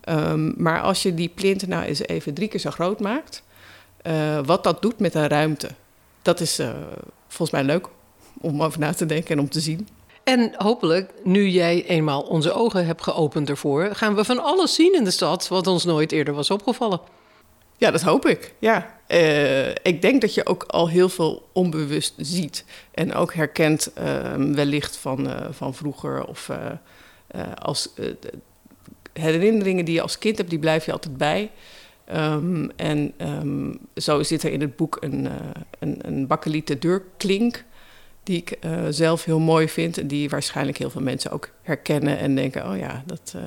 Ehm, 0.00 0.62
maar 0.62 0.80
als 0.80 1.02
je 1.02 1.14
die 1.14 1.28
plint 1.28 1.66
nou 1.66 1.84
eens 1.84 2.06
even 2.06 2.34
drie 2.34 2.48
keer 2.48 2.60
zo 2.60 2.70
groot 2.70 3.00
maakt, 3.00 3.42
eh, 4.02 4.40
wat 4.44 4.64
dat 4.64 4.82
doet 4.82 4.98
met 4.98 5.14
een 5.14 5.28
ruimte, 5.28 5.68
dat 6.22 6.40
is 6.40 6.58
eh, 6.58 6.70
volgens 7.26 7.50
mij 7.50 7.64
leuk 7.64 7.88
om 8.40 8.62
over 8.62 8.80
na 8.80 8.92
te 8.92 9.06
denken 9.06 9.30
en 9.30 9.40
om 9.40 9.48
te 9.48 9.60
zien. 9.60 9.88
En 10.28 10.52
hopelijk, 10.56 11.12
nu 11.24 11.48
jij 11.48 11.84
eenmaal 11.86 12.22
onze 12.22 12.52
ogen 12.52 12.86
hebt 12.86 13.02
geopend 13.02 13.48
ervoor, 13.48 13.94
gaan 13.94 14.14
we 14.14 14.24
van 14.24 14.42
alles 14.42 14.74
zien 14.74 14.94
in 14.94 15.04
de 15.04 15.10
stad 15.10 15.48
wat 15.48 15.66
ons 15.66 15.84
nooit 15.84 16.12
eerder 16.12 16.34
was 16.34 16.50
opgevallen. 16.50 17.00
Ja, 17.76 17.90
dat 17.90 18.02
hoop 18.02 18.26
ik. 18.26 18.54
Ja. 18.58 18.98
Eh, 19.06 19.68
ik 19.68 20.02
denk 20.02 20.20
dat 20.20 20.34
je 20.34 20.46
ook 20.46 20.62
al 20.62 20.88
heel 20.88 21.08
veel 21.08 21.48
onbewust 21.52 22.14
ziet. 22.16 22.64
En 22.90 23.14
ook 23.14 23.34
herkent 23.34 23.92
eh, 23.92 24.34
wellicht 24.34 24.96
van, 24.96 25.30
eh, 25.30 25.46
van 25.50 25.74
vroeger. 25.74 26.26
Of 26.26 26.48
eh, 26.48 27.40
als 27.54 27.88
herinneringen 29.12 29.84
die 29.84 29.94
je 29.94 30.02
als 30.02 30.18
kind 30.18 30.36
hebt, 30.36 30.50
die 30.50 30.58
blijf 30.58 30.84
je 30.84 30.92
altijd 30.92 31.16
bij. 31.16 31.50
Ehm, 32.04 32.68
en 32.76 33.12
ehm, 33.16 33.72
zo 33.94 34.22
zit 34.22 34.42
er 34.42 34.52
in 34.52 34.60
het 34.60 34.76
boek 34.76 34.96
een, 35.00 35.26
eh 35.26 35.32
een, 35.78 35.98
een 36.02 36.78
deurklink. 36.78 37.64
Die 38.28 38.36
ik 38.36 38.50
eh, 38.50 38.70
zelf 38.90 39.24
heel 39.24 39.38
mooi 39.38 39.68
vind. 39.68 39.98
En 39.98 40.06
die 40.06 40.28
waarschijnlijk 40.28 40.78
heel 40.78 40.90
veel 40.90 41.00
mensen 41.00 41.30
ook 41.30 41.48
herkennen. 41.62 42.18
En 42.18 42.34
denken, 42.34 42.70
oh 42.70 42.78
ja, 42.78 43.02
dat, 43.06 43.32
eh, 43.36 43.42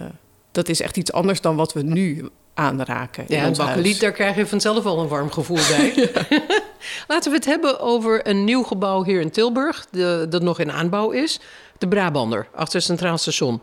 dat 0.52 0.70
is 0.70 0.82
echt 0.82 0.98
iets 0.98 1.12
anders 1.12 1.42
dan 1.42 1.56
wat 1.56 1.74
we 1.74 1.82
nu 1.82 2.30
aanraken. 2.54 3.26
Ja, 3.28 3.46
een 3.46 3.54
bakkeliet, 3.56 4.00
daar 4.00 4.12
krijg 4.12 4.36
je 4.36 4.48
vanzelf 4.48 4.86
al 4.86 5.00
een 5.00 5.08
warm 5.08 5.32
gevoel 5.32 5.58
bij. 5.58 6.12
Laten 7.08 7.32
we 7.32 7.38
het 7.38 7.46
hebben 7.46 7.80
over 7.80 8.28
een 8.28 8.44
nieuw 8.44 8.64
gebouw 8.64 9.04
hier 9.04 9.22
in 9.22 9.32
Tilburg, 9.32 9.88
de, 9.92 10.26
dat 10.30 10.42
nog 10.42 10.60
in 10.60 10.72
aanbouw 10.72 11.12
is. 11.12 11.40
De 11.78 11.88
Brabander, 11.88 12.48
achter 12.56 12.76
het 12.76 12.84
Centraal 12.84 13.18
Station. 13.18 13.62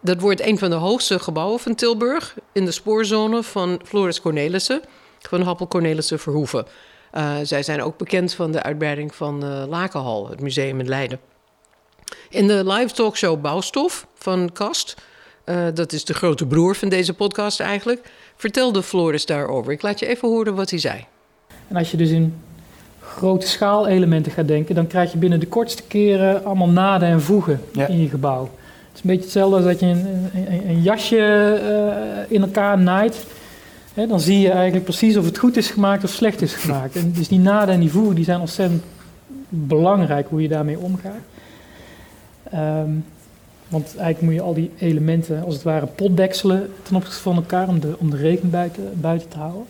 Dat 0.00 0.20
wordt 0.20 0.40
een 0.40 0.58
van 0.58 0.70
de 0.70 0.76
hoogste 0.76 1.18
gebouwen 1.18 1.60
van 1.60 1.74
Tilburg... 1.74 2.34
in 2.52 2.64
de 2.64 2.70
spoorzone 2.70 3.42
van 3.42 3.80
Floris 3.84 4.20
Cornelissen, 4.20 4.80
van 5.20 5.42
Happel 5.42 5.68
Cornelissen 5.68 6.18
Verhoeven. 6.18 6.66
Eh, 7.12 7.34
zij 7.42 7.62
zijn 7.62 7.82
ook 7.82 7.96
bekend 7.98 8.34
van 8.34 8.52
de 8.52 8.62
uitbreiding 8.62 9.14
van 9.14 9.40
de 9.40 9.66
Lakenhal, 9.68 10.28
het 10.28 10.40
museum 10.40 10.80
in 10.80 10.88
Leiden. 10.88 11.18
In 12.30 12.46
de 12.46 12.62
live 12.66 12.94
talkshow 12.94 13.40
Bouwstof 13.40 14.06
van 14.14 14.50
Kast... 14.52 14.96
eh, 15.44 15.56
dat 15.74 15.92
is 15.92 16.04
de 16.04 16.14
grote 16.14 16.46
broer 16.46 16.74
van 16.76 16.88
deze 16.88 17.14
podcast 17.14 17.60
eigenlijk... 17.60 18.00
vertelde 18.36 18.82
Floris 18.82 19.26
daarover. 19.26 19.72
Ik 19.72 19.82
laat 19.82 19.98
je 19.98 20.06
even 20.06 20.28
horen 20.28 20.54
wat 20.54 20.70
hij 20.70 20.78
zei. 20.78 21.04
En 21.68 21.76
als 21.76 21.90
je 21.90 21.96
dus 21.96 22.10
in 22.10 22.34
grote 23.00 23.46
schaalelementen 23.46 24.32
gaat 24.32 24.48
denken, 24.48 24.74
dan 24.74 24.86
krijg 24.86 25.12
je 25.12 25.18
binnen 25.18 25.40
de 25.40 25.46
kortste 25.46 25.82
keren 25.82 26.44
allemaal 26.44 26.68
naden 26.68 27.08
en 27.08 27.22
voegen 27.22 27.60
Ja. 27.72 27.86
in 27.86 28.00
je 28.00 28.08
gebouw. 28.08 28.42
Het 28.42 28.94
is 28.94 29.00
een 29.00 29.06
beetje 29.10 29.22
hetzelfde 29.22 29.56
als 29.56 29.64
dat 29.64 29.80
je 29.80 29.86
een, 29.86 30.30
een, 30.34 30.68
een 30.68 30.82
jasje 30.82 31.18
eh, 31.18 32.34
in 32.34 32.42
elkaar 32.42 32.78
naait. 32.78 33.24
Dan 33.94 34.20
zie 34.20 34.38
je 34.38 34.50
eigenlijk 34.50 34.84
precies 34.84 35.16
of 35.16 35.24
het 35.24 35.38
goed 35.38 35.56
is 35.56 35.70
gemaakt 35.70 36.04
of 36.04 36.10
slecht 36.10 36.42
is 36.42 36.54
gemaakt. 36.54 36.96
En 36.96 37.12
dus 37.12 37.28
die 37.28 37.38
naden 37.38 37.74
en 37.74 37.80
die 37.80 37.90
voegen 37.90 38.14
die 38.14 38.24
zijn 38.24 38.40
ontzettend 38.40 38.82
belangrijk 39.48 40.28
hoe 40.28 40.42
je 40.42 40.48
daarmee 40.48 40.78
omgaat. 40.78 41.22
Ehm, 42.50 42.90
want 43.68 43.84
eigenlijk 43.84 44.20
moet 44.20 44.34
je 44.34 44.40
al 44.40 44.54
die 44.54 44.70
elementen 44.78 45.44
als 45.44 45.54
het 45.54 45.62
ware 45.62 45.86
potdekselen 45.86 46.70
ten 46.82 46.96
opzichte 46.96 47.20
van 47.20 47.36
elkaar 47.36 47.68
om 47.68 47.80
de, 47.80 47.94
om 47.98 48.10
de 48.10 48.40
buiten 48.94 49.28
te 49.28 49.38
houden. 49.38 49.64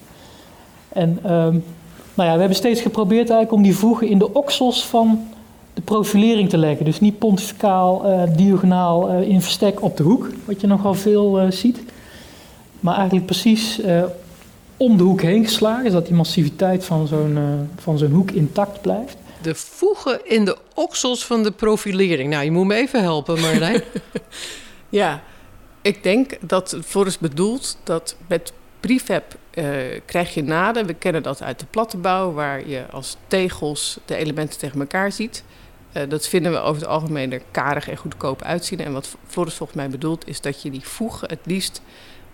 En 0.88 1.18
ehm, 1.22 1.58
nou 2.14 2.28
ja, 2.28 2.32
we 2.32 2.38
hebben 2.38 2.54
steeds 2.54 2.80
geprobeerd 2.80 3.30
eigenlijk 3.30 3.52
om 3.52 3.62
die 3.62 3.76
voegen 3.76 4.08
in 4.08 4.18
de 4.18 4.34
oksels 4.34 4.86
van 4.86 5.28
de 5.74 5.82
profilering 5.82 6.48
te 6.48 6.58
leggen. 6.58 6.84
Dus 6.84 7.00
niet 7.00 7.18
pontificaal, 7.18 8.04
eh, 8.04 8.22
diagonaal 8.36 9.08
eh, 9.08 9.28
in 9.28 9.42
verstek 9.42 9.82
op 9.82 9.96
de 9.96 10.02
hoek, 10.02 10.30
wat 10.44 10.60
je 10.60 10.66
nogal 10.66 10.94
veel 10.94 11.40
eh, 11.40 11.50
ziet. 11.50 11.82
Maar 12.82 12.94
eigenlijk 12.94 13.26
precies 13.26 13.80
eh, 13.80 14.04
om 14.76 14.96
de 14.96 15.02
hoek 15.02 15.22
heen 15.22 15.44
geslagen, 15.44 15.90
zodat 15.90 16.06
die 16.06 16.14
massiviteit 16.14 16.84
van 16.84 17.06
zo'n 17.06 17.36
eh, 17.36 17.82
van 17.82 17.98
zo'n 17.98 18.10
hoek 18.10 18.30
intact 18.30 18.80
blijft. 18.80 19.16
De 19.42 19.54
voegen 19.54 20.20
in 20.24 20.44
de 20.44 20.56
oksels 20.74 21.26
van 21.26 21.42
de 21.42 21.50
profilering. 21.50 22.30
Nou, 22.30 22.44
je 22.44 22.50
moet 22.50 22.66
me 22.66 22.74
even 22.74 23.02
helpen, 23.02 23.40
Marlijn. 23.40 23.82
Ja, 24.88 25.22
ik 25.82 26.02
denk 26.02 26.36
dat 26.40 26.78
Floris 26.84 27.18
bedoelt 27.18 27.78
dat 27.84 28.16
met 28.26 28.52
prefab 28.80 29.36
eh, 29.50 29.64
krijg 30.06 30.34
je 30.34 30.42
naden. 30.42 30.86
We 30.86 30.94
kennen 30.94 31.22
dat 31.22 31.42
uit 31.42 31.58
de 31.58 31.66
plattenbouw, 31.70 32.32
waar 32.32 32.68
je 32.68 32.84
als 32.90 33.16
tegels 33.26 33.98
de 34.04 34.16
elementen 34.16 34.58
tegen 34.58 34.80
elkaar 34.80 35.12
ziet. 35.12 35.44
Eh, 35.92 36.08
dat 36.08 36.28
vinden 36.28 36.52
we 36.52 36.58
over 36.58 36.80
het 36.82 36.90
algemeen 36.90 37.32
er 37.32 37.42
karig 37.50 37.88
en 37.88 37.96
goedkoop 37.96 38.42
uitzien. 38.42 38.80
En 38.80 38.92
wat 38.92 39.16
Floris 39.26 39.54
volgens 39.54 39.78
mij 39.78 39.88
bedoelt, 39.88 40.28
is 40.28 40.40
dat 40.40 40.62
je 40.62 40.70
die 40.70 40.88
voegen 40.88 41.28
het 41.28 41.40
liefst 41.44 41.82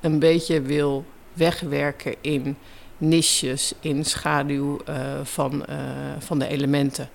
een 0.00 0.19
beetje 0.19 0.61
wil 0.61 1.05
wegwerken 1.33 2.14
in 2.21 2.57
niches, 2.99 3.73
in 3.81 4.05
schaduw 4.05 4.78
eh, 4.85 5.21
van, 5.23 5.64
eh, 5.67 5.76
van 6.19 6.38
de 6.38 6.47
elementen. 6.47 7.11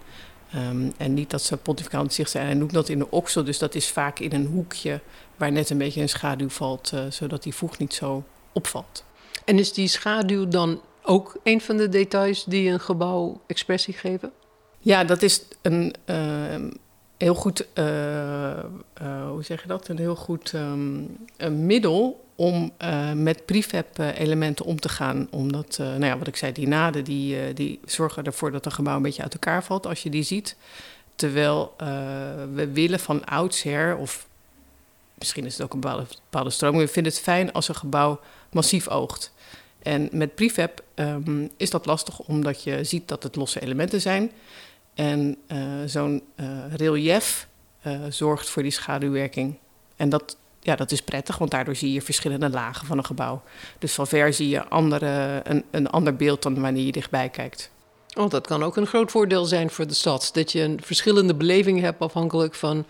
Ehm, 0.51 0.89
en 0.97 1.13
niet 1.13 1.29
dat 1.29 1.41
ze 1.41 1.57
het 1.63 2.13
zicht 2.13 2.29
zijn. 2.29 2.45
Hij 2.45 2.53
noemt 2.53 2.73
dat 2.73 2.89
in 2.89 2.99
de 2.99 3.11
oksel, 3.11 3.43
dus 3.43 3.57
dat 3.57 3.75
is 3.75 3.89
vaak 3.89 4.19
in 4.19 4.33
een 4.33 4.45
hoekje 4.45 4.99
waar 5.37 5.51
net 5.51 5.69
een 5.69 5.77
beetje 5.77 6.01
een 6.01 6.09
schaduw 6.09 6.49
valt, 6.49 6.91
eh, 6.93 7.01
zodat 7.09 7.43
die 7.43 7.55
voeg 7.55 7.77
niet 7.77 7.93
zo 7.93 8.23
opvalt. 8.53 9.03
en 9.45 9.59
is 9.59 9.73
die 9.73 9.87
schaduw 9.87 10.47
dan 10.47 10.81
ook 11.01 11.37
een 11.43 11.61
van 11.61 11.77
de 11.77 11.89
details 11.89 12.43
die 12.43 12.69
een 12.69 12.79
gebouw 12.79 13.41
expressie 13.47 13.93
geven? 13.93 14.31
Ja, 14.79 15.03
dat 15.03 15.21
is 15.21 15.43
een 15.61 15.93
ehm, 16.05 16.71
heel 17.17 17.35
goed, 17.35 17.67
hoe 19.29 19.43
zeg 19.43 19.61
je 19.61 19.67
dat? 19.67 19.87
Een 19.87 19.97
heel 19.97 20.15
goed 20.15 20.53
ehm, 20.53 21.01
een 21.37 21.65
middel 21.65 22.22
om 22.35 22.71
eh, 22.77 23.11
met 23.11 23.45
prefab-elementen 23.45 24.65
om 24.65 24.79
te 24.79 24.89
gaan. 24.89 25.27
Omdat, 25.31 25.77
eh, 25.79 25.85
nou 25.85 26.05
ja, 26.05 26.17
wat 26.17 26.27
ik 26.27 26.35
zei, 26.35 26.51
die 26.51 26.67
naden 26.67 27.03
die, 27.03 27.39
eh, 27.39 27.55
die 27.55 27.79
zorgen 27.85 28.23
ervoor 28.23 28.51
dat 28.51 28.65
een 28.65 28.71
gebouw 28.71 28.95
een 28.95 29.01
beetje 29.01 29.23
uit 29.23 29.33
elkaar 29.33 29.63
valt 29.63 29.85
als 29.85 30.03
je 30.03 30.09
die 30.09 30.23
ziet. 30.23 30.55
Terwijl 31.15 31.73
eh, 31.77 31.87
we 32.53 32.71
willen 32.71 32.99
van 32.99 33.25
oudsher, 33.25 33.95
of 33.97 34.27
misschien 35.17 35.45
is 35.45 35.53
het 35.53 35.61
ook 35.61 35.73
een 35.73 35.79
bepaalde, 35.79 36.05
bepaalde 36.23 36.49
stroming, 36.49 36.83
we 36.83 36.91
vinden 36.91 37.11
het 37.11 37.21
fijn 37.21 37.51
als 37.51 37.67
een 37.67 37.75
gebouw 37.75 38.19
massief 38.51 38.87
oogt. 38.87 39.33
En 39.83 40.09
met 40.11 40.35
prefab 40.35 40.83
ehm, 40.93 41.47
is 41.57 41.69
dat 41.69 41.85
lastig 41.85 42.19
omdat 42.19 42.63
je 42.63 42.83
ziet 42.83 43.07
dat 43.07 43.23
het 43.23 43.35
losse 43.35 43.61
elementen 43.61 44.01
zijn. 44.01 44.31
En 44.93 45.37
eh, 45.47 45.57
zo'n 45.85 46.23
eh, 46.35 46.73
relief 46.75 47.47
eh, 47.81 47.99
zorgt 48.09 48.49
voor 48.49 48.61
die 48.61 48.71
schaduwwerking. 48.71 49.57
En 49.95 50.09
dat, 50.09 50.37
ja, 50.63 50.75
dat 50.75 50.91
is 50.91 51.01
prettig, 51.01 51.37
want 51.37 51.51
daardoor 51.51 51.75
zie 51.75 51.93
je 51.93 52.01
verschillende 52.01 52.49
lagen 52.49 52.87
van 52.87 52.97
een 52.97 53.05
gebouw. 53.05 53.41
Dus 53.79 53.93
van 53.93 54.07
ver 54.07 54.33
zie 54.33 54.49
je 54.49 54.67
andere, 54.67 55.41
een, 55.43 55.63
een 55.71 55.87
ander 55.87 56.15
beeld 56.15 56.41
dan 56.43 56.61
wanneer 56.61 56.85
je 56.85 56.91
dichtbij 56.91 57.29
kijkt. 57.29 57.71
Oh, 58.17 58.29
dat 58.29 58.47
kan 58.47 58.63
ook 58.63 58.77
een 58.77 58.87
groot 58.87 59.11
voordeel 59.11 59.45
zijn 59.45 59.69
voor 59.69 59.87
de 59.87 59.93
stad. 59.93 60.29
Dat 60.33 60.51
je 60.51 60.61
een 60.61 60.79
verschillende 60.83 61.35
beleving 61.35 61.79
hebt 61.81 61.99
afhankelijk 61.99 62.55
van 62.55 62.85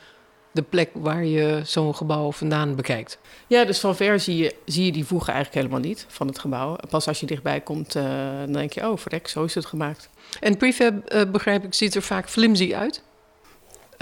de 0.51 0.61
plek 0.61 0.89
waar 0.93 1.25
je 1.25 1.61
zo'n 1.65 1.95
gebouw 1.95 2.31
vandaan 2.31 2.75
bekijkt. 2.75 3.17
Ja, 3.47 3.65
dus 3.65 3.79
van 3.79 3.95
ver 3.95 4.19
zie 4.19 4.37
je, 4.37 4.55
zie 4.65 4.85
je 4.85 4.91
die 4.91 5.05
voegen 5.05 5.33
eigenlijk 5.33 5.65
helemaal 5.65 5.89
niet 5.89 6.05
van 6.09 6.27
het 6.27 6.39
gebouw. 6.39 6.75
Pas 6.89 7.07
als 7.07 7.19
je 7.19 7.25
dichtbij 7.25 7.61
komt, 7.61 7.95
eh, 7.95 8.03
dan 8.39 8.51
denk 8.51 8.73
je, 8.73 8.89
oh 8.89 8.97
verrek, 8.97 9.27
zo 9.27 9.43
is 9.43 9.55
het 9.55 9.65
gemaakt. 9.65 10.09
En 10.39 10.57
prefab, 10.57 11.05
eh, 11.05 11.31
begrijp 11.31 11.63
ik, 11.63 11.73
ziet 11.73 11.95
er 11.95 12.01
vaak 12.01 12.29
flimsy 12.29 12.73
uit. 12.75 13.03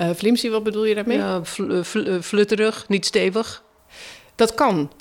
Eh 0.01 0.09
Flimsy, 0.15 0.49
wat 0.49 0.63
bedoel 0.63 0.85
je 0.85 0.95
daarmee? 0.95 1.17
Ja, 1.17 1.45
fl- 1.45 1.69
eh, 1.71 1.83
fl- 1.83 1.99
eh, 2.07 2.21
flutterig, 2.21 2.85
niet 2.87 3.05
stevig. 3.05 3.63
Dat 4.35 4.53
kan. 4.53 4.91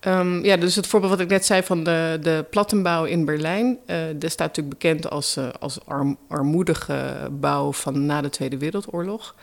Ehm, 0.00 0.44
ja, 0.44 0.56
dus 0.56 0.74
het 0.74 0.86
voorbeeld 0.86 1.12
wat 1.12 1.20
ik 1.20 1.28
net 1.28 1.44
zei 1.46 1.62
van 1.62 1.84
de, 1.84 2.18
de 2.22 2.44
plattenbouw 2.50 3.04
in 3.04 3.24
Berlijn. 3.24 3.78
eh 3.86 3.96
dat 4.16 4.30
staat 4.30 4.46
natuurlijk 4.56 4.78
bekend 4.78 5.10
als, 5.10 5.36
als 5.60 5.78
arm- 5.86 6.18
armoedige 6.28 7.28
bouw 7.30 7.72
van 7.72 8.06
na 8.06 8.20
de 8.20 8.30
Tweede 8.30 8.58
Wereldoorlog. 8.58 9.34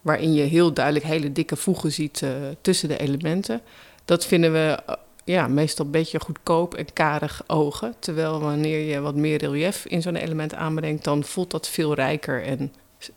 waarin 0.00 0.32
je 0.34 0.42
heel 0.42 0.72
duidelijk 0.72 1.04
hele 1.04 1.32
dikke 1.32 1.56
voegen 1.56 1.92
ziet 1.92 2.22
tussen 2.60 2.88
de 2.88 2.98
elementen. 2.98 3.60
Dat 4.04 4.26
vinden 4.26 4.52
we 4.52 4.78
ja, 5.24 5.46
meestal 5.48 5.84
een 5.84 5.90
beetje 5.90 6.20
goedkoop 6.20 6.74
en 6.74 6.92
karig 6.92 7.42
ogen. 7.46 7.94
Terwijl 7.98 8.40
wanneer 8.40 8.78
je 8.80 9.00
wat 9.00 9.14
meer 9.14 9.38
relief 9.38 9.84
in 9.86 10.02
zo'n 10.02 10.16
element 10.16 10.54
aanbrengt, 10.54 11.04
dan 11.04 11.24
voelt 11.24 11.50
dat 11.50 11.68
veel 11.68 11.94
rijker 11.94 12.42
en 12.42 12.72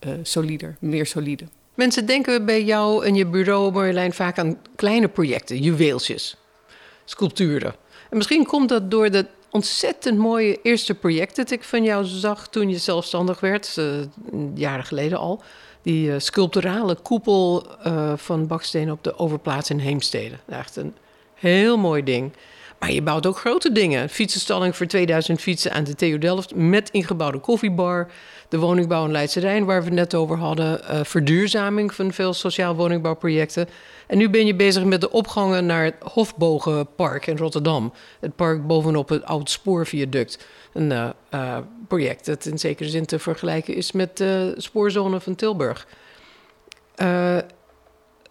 uh, 0.07 0.13
solider, 0.23 0.75
meer 0.79 1.05
solide. 1.05 1.43
Mensen 1.73 2.05
denken 2.05 2.45
bij 2.45 2.63
jou 2.63 3.05
en 3.05 3.15
je 3.15 3.25
bureau, 3.25 3.71
Marjolein, 3.71 4.13
vaak 4.13 4.39
aan 4.39 4.57
kleine 4.75 5.07
projecten, 5.07 5.57
juweeltjes, 5.57 6.37
sculpturen. 7.05 7.75
En 8.09 8.17
misschien 8.17 8.45
komt 8.45 8.69
dat 8.69 8.91
door 8.91 9.11
de 9.11 9.25
ontzettend 9.49 10.17
mooie 10.17 10.61
eerste 10.61 10.93
project 10.93 11.35
dat 11.35 11.51
ik 11.51 11.63
van 11.63 11.83
jou 11.83 12.05
zag 12.05 12.47
toen 12.47 12.69
je 12.69 12.77
zelfstandig 12.77 13.39
werd, 13.39 13.75
uh, 13.79 13.85
jaren 14.53 14.85
geleden 14.85 15.17
al. 15.17 15.43
Die 15.81 16.07
uh, 16.07 16.15
sculpturale 16.17 16.95
koepel 16.95 17.67
van 18.15 18.47
baksteen 18.47 18.91
op 18.91 19.03
de 19.03 19.17
overplaats 19.17 19.69
in 19.69 19.79
Heemstede. 19.79 20.35
Echt 20.47 20.75
een 20.75 20.95
Heel 21.35 21.77
mooi 21.77 22.03
ding. 22.03 22.33
Maar 22.79 22.91
je 22.91 23.01
bouwt 23.01 23.25
ook 23.25 23.37
grote 23.37 23.71
dingen. 23.71 24.09
Fietsenstalling 24.09 24.75
voor 24.75 24.85
2000 24.85 25.41
fietsen 25.41 25.71
aan 25.71 25.83
de 25.83 25.95
TU 25.95 26.17
Delft 26.17 26.55
met 26.55 26.89
ingebouwde 26.89 27.39
koffiebar. 27.39 28.11
De 28.55 28.61
woningbouw 28.61 29.05
in 29.05 29.11
Leidse 29.11 29.39
Rijn, 29.39 29.65
waar 29.65 29.83
we 29.83 29.89
net 29.89 30.15
over 30.15 30.37
hadden. 30.37 30.81
Uh, 30.83 30.99
verduurzaming 31.03 31.93
van 31.93 32.13
veel 32.13 32.33
sociaal 32.33 32.75
woningbouwprojecten. 32.75 33.67
En 34.07 34.17
nu 34.17 34.29
ben 34.29 34.45
je 34.45 34.55
bezig 34.55 34.83
met 34.83 35.01
de 35.01 35.11
opgangen 35.11 35.65
naar 35.65 35.83
het 35.83 35.95
Hofbogenpark 35.99 37.27
in 37.27 37.37
Rotterdam. 37.37 37.93
Het 38.19 38.35
park 38.35 38.67
bovenop 38.67 39.09
het 39.09 39.25
oud 39.25 39.49
spoorviaduct. 39.49 40.47
Een 40.73 40.91
uh, 40.91 41.09
uh, 41.33 41.57
project 41.87 42.25
dat 42.25 42.45
in 42.45 42.59
zekere 42.59 42.89
zin 42.89 43.05
te 43.05 43.19
vergelijken 43.19 43.75
is 43.75 43.91
met 43.91 44.17
de 44.17 44.53
spoorzone 44.57 45.19
van 45.19 45.35
Tilburg 45.35 45.87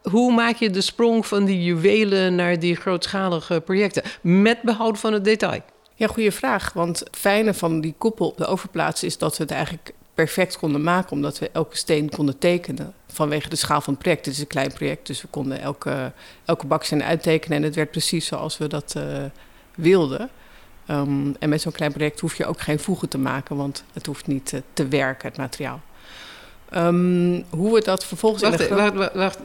hoe 0.03 0.33
maak 0.33 0.57
je 0.57 0.71
de 0.71 0.81
sprong 0.81 1.27
van 1.27 1.45
die 1.45 1.65
juwelen 1.65 2.35
naar 2.35 2.59
die 2.59 2.77
grootschalige 2.77 3.61
projecten? 3.65 4.03
Met 4.21 4.63
behoud 4.63 4.99
van 4.99 5.13
het 5.13 5.25
detail. 5.25 5.61
Ja, 5.95 6.07
goede 6.07 6.33
vraag. 6.33 6.73
Want 6.73 6.99
het 6.99 7.17
fijne 7.17 7.55
van 7.55 7.81
die 7.81 7.95
koepel 7.99 8.35
de 8.37 8.47
overplaats 8.47 9.03
is 9.03 9.19
dat 9.19 9.37
we 9.37 9.43
het 9.43 9.53
eigenlijk 9.53 9.93
perfect 10.15 10.59
konden 10.59 10.83
maken, 10.83 11.13
omdat 11.13 11.39
we 11.39 11.51
elke 11.53 11.77
steen 11.77 12.11
konden 12.11 12.39
tekenen 12.39 12.95
vanwege 13.13 13.49
de 13.49 13.57
schaal 13.57 13.81
van 13.81 13.93
het 13.93 14.03
project. 14.03 14.25
Het 14.25 14.35
is 14.35 14.41
een 14.41 14.47
klein 14.47 14.73
project, 14.73 15.07
dus 15.07 15.23
we 15.23 15.29
konden 15.29 15.61
elke, 15.61 16.13
elke 16.45 16.67
baksteen 16.67 17.03
uittekenen 17.03 17.57
en 17.57 17.63
het 17.63 17.75
werd 17.75 17.91
precies 17.91 18.27
zoals 18.27 18.59
we 18.59 18.67
dat 18.67 18.95
uh, 18.97 19.05
wilden. 19.75 20.31
Um, 20.91 21.37
en 21.39 21.49
met 21.49 21.61
zo'n 21.61 21.73
klein 21.73 21.93
project 21.93 22.21
hoef 22.21 22.37
je 22.37 22.47
ook 22.47 22.61
geen 22.61 22.79
voegen 22.79 23.09
te 23.09 23.19
maken, 23.19 23.57
want 23.57 23.85
het 23.93 24.07
hoeft 24.07 24.27
niet 24.27 24.53
uh, 24.53 24.61
te 24.73 24.89
werken, 24.89 25.29
het 25.29 25.37
materiaal. 25.37 25.81
Um, 26.75 27.45
hoe 27.51 27.75
we 27.75 27.81
dat 27.81 28.05
vervolgens... 28.05 28.43
Wacht, 28.43 28.61
in 28.61 28.69
de 28.69 28.75
wacht, 28.75 28.95
wacht, 28.95 29.15
wacht 29.15 29.39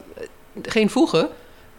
geen 0.62 0.90
voegen. 0.90 1.28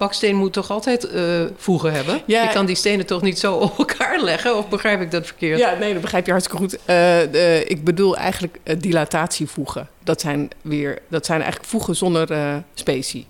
Baksteen 0.02 0.36
moet 0.36 0.54
toch 0.54 0.70
altijd 0.70 1.14
uh, 1.14 1.46
voegen 1.56 1.94
hebben? 1.94 2.22
Ja, 2.26 2.44
je 2.44 2.50
kan 2.50 2.66
die 2.66 2.76
stenen 2.76 3.06
toch 3.06 3.22
niet 3.22 3.40
zo 3.40 3.54
op 3.68 3.78
elkaar 3.78 4.22
leggen? 4.22 4.58
Of 4.58 4.70
begrijp 4.70 5.02
ik 5.02 5.12
dat 5.12 5.26
verkeerd? 5.26 5.60
Ja, 5.60 5.74
nee, 5.80 5.94
dat 5.94 6.02
begrijp 6.02 6.26
je 6.26 6.32
hartstikke 6.32 6.62
goed. 6.62 6.74
Uh, 6.74 6.80
de, 6.88 7.64
ik 7.68 7.84
bedoel 7.84 8.18
eigenlijk 8.18 8.60
uh, 8.64 8.76
dilatatievoegen. 8.80 9.90
Dat 10.04 10.22
zijn, 10.22 10.50
weer, 10.62 11.02
dat 11.08 11.26
zijn 11.26 11.42
eigenlijk 11.42 11.72
voegen 11.72 11.96
zonder 11.96 12.28
specie. 12.74 13.28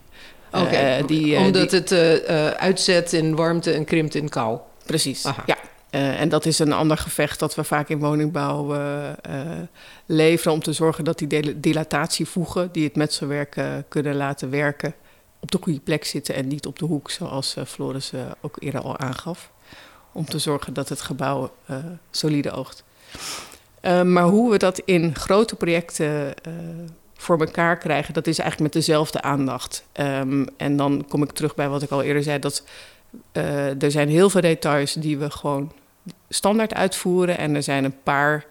Oké, 0.52 0.64
okay. 0.64 0.98
omdat 1.36 1.70
die, 1.70 1.80
het 1.80 2.28
uitzet 2.58 3.14
in 3.14 3.36
warmte 3.36 3.72
en 3.72 3.86
krimpt 3.86 4.16
in 4.16 4.30
kou. 4.30 4.60
Precies, 4.86 5.26
Aha. 5.26 5.44
ja. 5.46 5.58
en 5.90 6.30
dat 6.30 6.46
is 6.46 6.60
een 6.60 6.74
ander 6.74 6.98
gevecht 6.98 7.40
dat 7.40 7.56
we 7.56 7.64
vaak 7.64 7.90
in 7.90 8.00
woningbouw 8.00 8.76
leveren... 10.06 10.54
om 10.54 10.62
te 10.62 10.74
zorgen 10.74 11.04
dat 11.04 11.18
die 11.18 11.60
dilatatievoegen 11.60 12.70
die 12.72 12.84
het 12.84 12.96
metselwerk 12.96 13.56
kunnen 13.90 14.16
laten 14.16 14.50
werken 14.50 14.94
op 15.42 15.52
de 15.52 15.58
goede 15.62 15.80
plek 15.80 16.06
zitten 16.06 16.36
en 16.36 16.48
niet 16.48 16.66
op 16.66 16.80
de 16.80 16.86
hoek, 16.86 17.10
zoals 17.10 17.56
uh, 17.58 17.66
Floris 17.66 18.14
uh, 18.14 18.22
ook 18.42 18.56
eerder 18.60 18.82
al 18.82 18.98
aangaf. 18.98 19.52
Om 20.12 20.26
te 20.26 20.40
zorgen 20.40 20.74
dat 20.74 20.90
het 20.90 21.02
gebouw 21.02 21.52
uh, 21.70 21.78
solide 22.10 22.52
oogt. 22.52 22.84
maar 23.82 24.24
hoe 24.24 24.52
we 24.52 24.58
dat 24.58 24.80
in 24.80 25.16
grote 25.16 25.56
projecten 25.56 26.34
voor 27.14 27.40
elkaar 27.40 27.78
krijgen, 27.78 28.14
dat 28.14 28.28
is 28.28 28.40
eigenlijk 28.40 28.74
met 28.74 28.84
dezelfde 28.84 29.22
aandacht. 29.22 29.84
Um, 29.94 30.48
en 30.58 30.78
dan 30.78 31.06
kom 31.08 31.24
ik 31.24 31.32
terug 31.32 31.56
bij 31.56 31.70
wat 31.70 31.82
ik 31.82 31.90
al 31.90 32.02
eerder 32.02 32.24
zei: 32.24 32.40
dat 32.40 32.64
er 33.80 33.92
zijn 33.92 34.10
heel 34.10 34.30
veel 34.30 34.42
details 34.42 34.94
die 34.94 35.18
we 35.18 35.30
gewoon 35.30 35.72
standaard 36.30 36.74
uitvoeren. 36.74 37.38
En 37.38 37.56
er 37.56 37.64
zijn 37.64 37.84
een 37.84 38.02
paar 38.04 38.46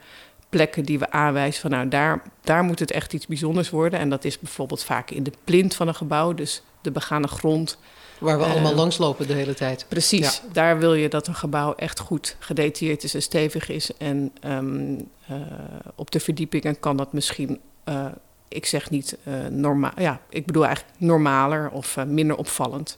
plekken 0.49 0.83
die 0.83 0.99
we 0.99 1.11
aanwijzen 1.11 1.61
van 1.61 1.71
nou, 1.71 1.87
daar, 1.87 2.21
daar 2.41 2.63
moet 2.63 2.79
het 2.79 2.91
echt 2.91 3.13
iets 3.13 3.27
bijzonders 3.27 3.69
worden. 3.69 3.99
En 3.99 4.09
dat 4.09 4.25
is 4.25 4.39
bijvoorbeeld 4.39 4.83
vaak 4.83 5.11
in 5.11 5.23
de 5.23 5.31
plint 5.43 5.75
van 5.75 5.87
een 5.87 5.95
gebouw. 5.95 6.33
Dus 6.33 6.63
de 6.81 6.91
begane 6.91 7.27
grond. 7.27 7.77
Waar 8.19 8.37
we 8.37 8.43
allemaal 8.43 8.71
uh, 8.71 8.77
langslopen 8.77 9.27
de 9.27 9.33
hele 9.33 9.53
tijd. 9.53 9.85
Precies, 9.87 10.41
daar 10.51 10.79
wil 10.79 10.93
je 10.93 11.09
dat 11.09 11.27
een 11.27 11.35
gebouw 11.35 11.75
echt 11.75 11.99
goed 11.99 12.35
gedetailleerd 12.39 13.03
is 13.03 13.13
en 13.13 13.21
stevig 13.21 13.69
is. 13.69 13.97
En 13.97 14.33
um, 14.45 15.09
uh, 15.31 15.35
op 15.95 16.11
de 16.11 16.19
verdiepingen 16.19 16.79
kan 16.79 16.97
dat 16.97 17.13
misschien, 17.13 17.59
uh, 17.85 18.05
ik 18.47 18.65
zeg 18.65 18.89
niet 18.89 19.17
normaal, 19.49 19.91
ja, 19.95 20.21
ik 20.29 20.45
bedoel 20.45 20.65
eigenlijk 20.65 20.95
normaler 20.99 21.69
of 21.69 21.97
minder 22.05 22.37
opvallend. 22.37 22.97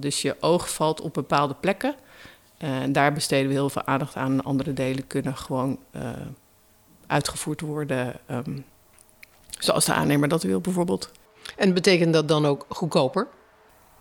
dus 0.00 0.22
je 0.22 0.36
oog 0.40 0.72
valt 0.72 1.00
op 1.00 1.14
bepaalde 1.14 1.54
plekken. 1.60 1.94
En 2.58 2.92
daar 2.92 3.12
besteden 3.12 3.48
we 3.48 3.54
heel 3.54 3.70
veel 3.70 3.86
aandacht 3.86 4.16
aan. 4.16 4.44
Andere 4.44 4.72
delen 4.72 5.06
kunnen 5.06 5.36
gewoon 5.36 5.78
uitgevoerd 7.06 7.60
worden 7.60 8.14
um, 8.30 8.64
zoals 9.58 9.84
de 9.84 9.92
aannemer 9.92 10.28
dat 10.28 10.42
wil 10.42 10.60
bijvoorbeeld. 10.60 11.10
En 11.56 11.74
betekent 11.74 12.12
dat 12.12 12.28
dan 12.28 12.46
ook 12.46 12.66
goedkoper? 12.68 13.26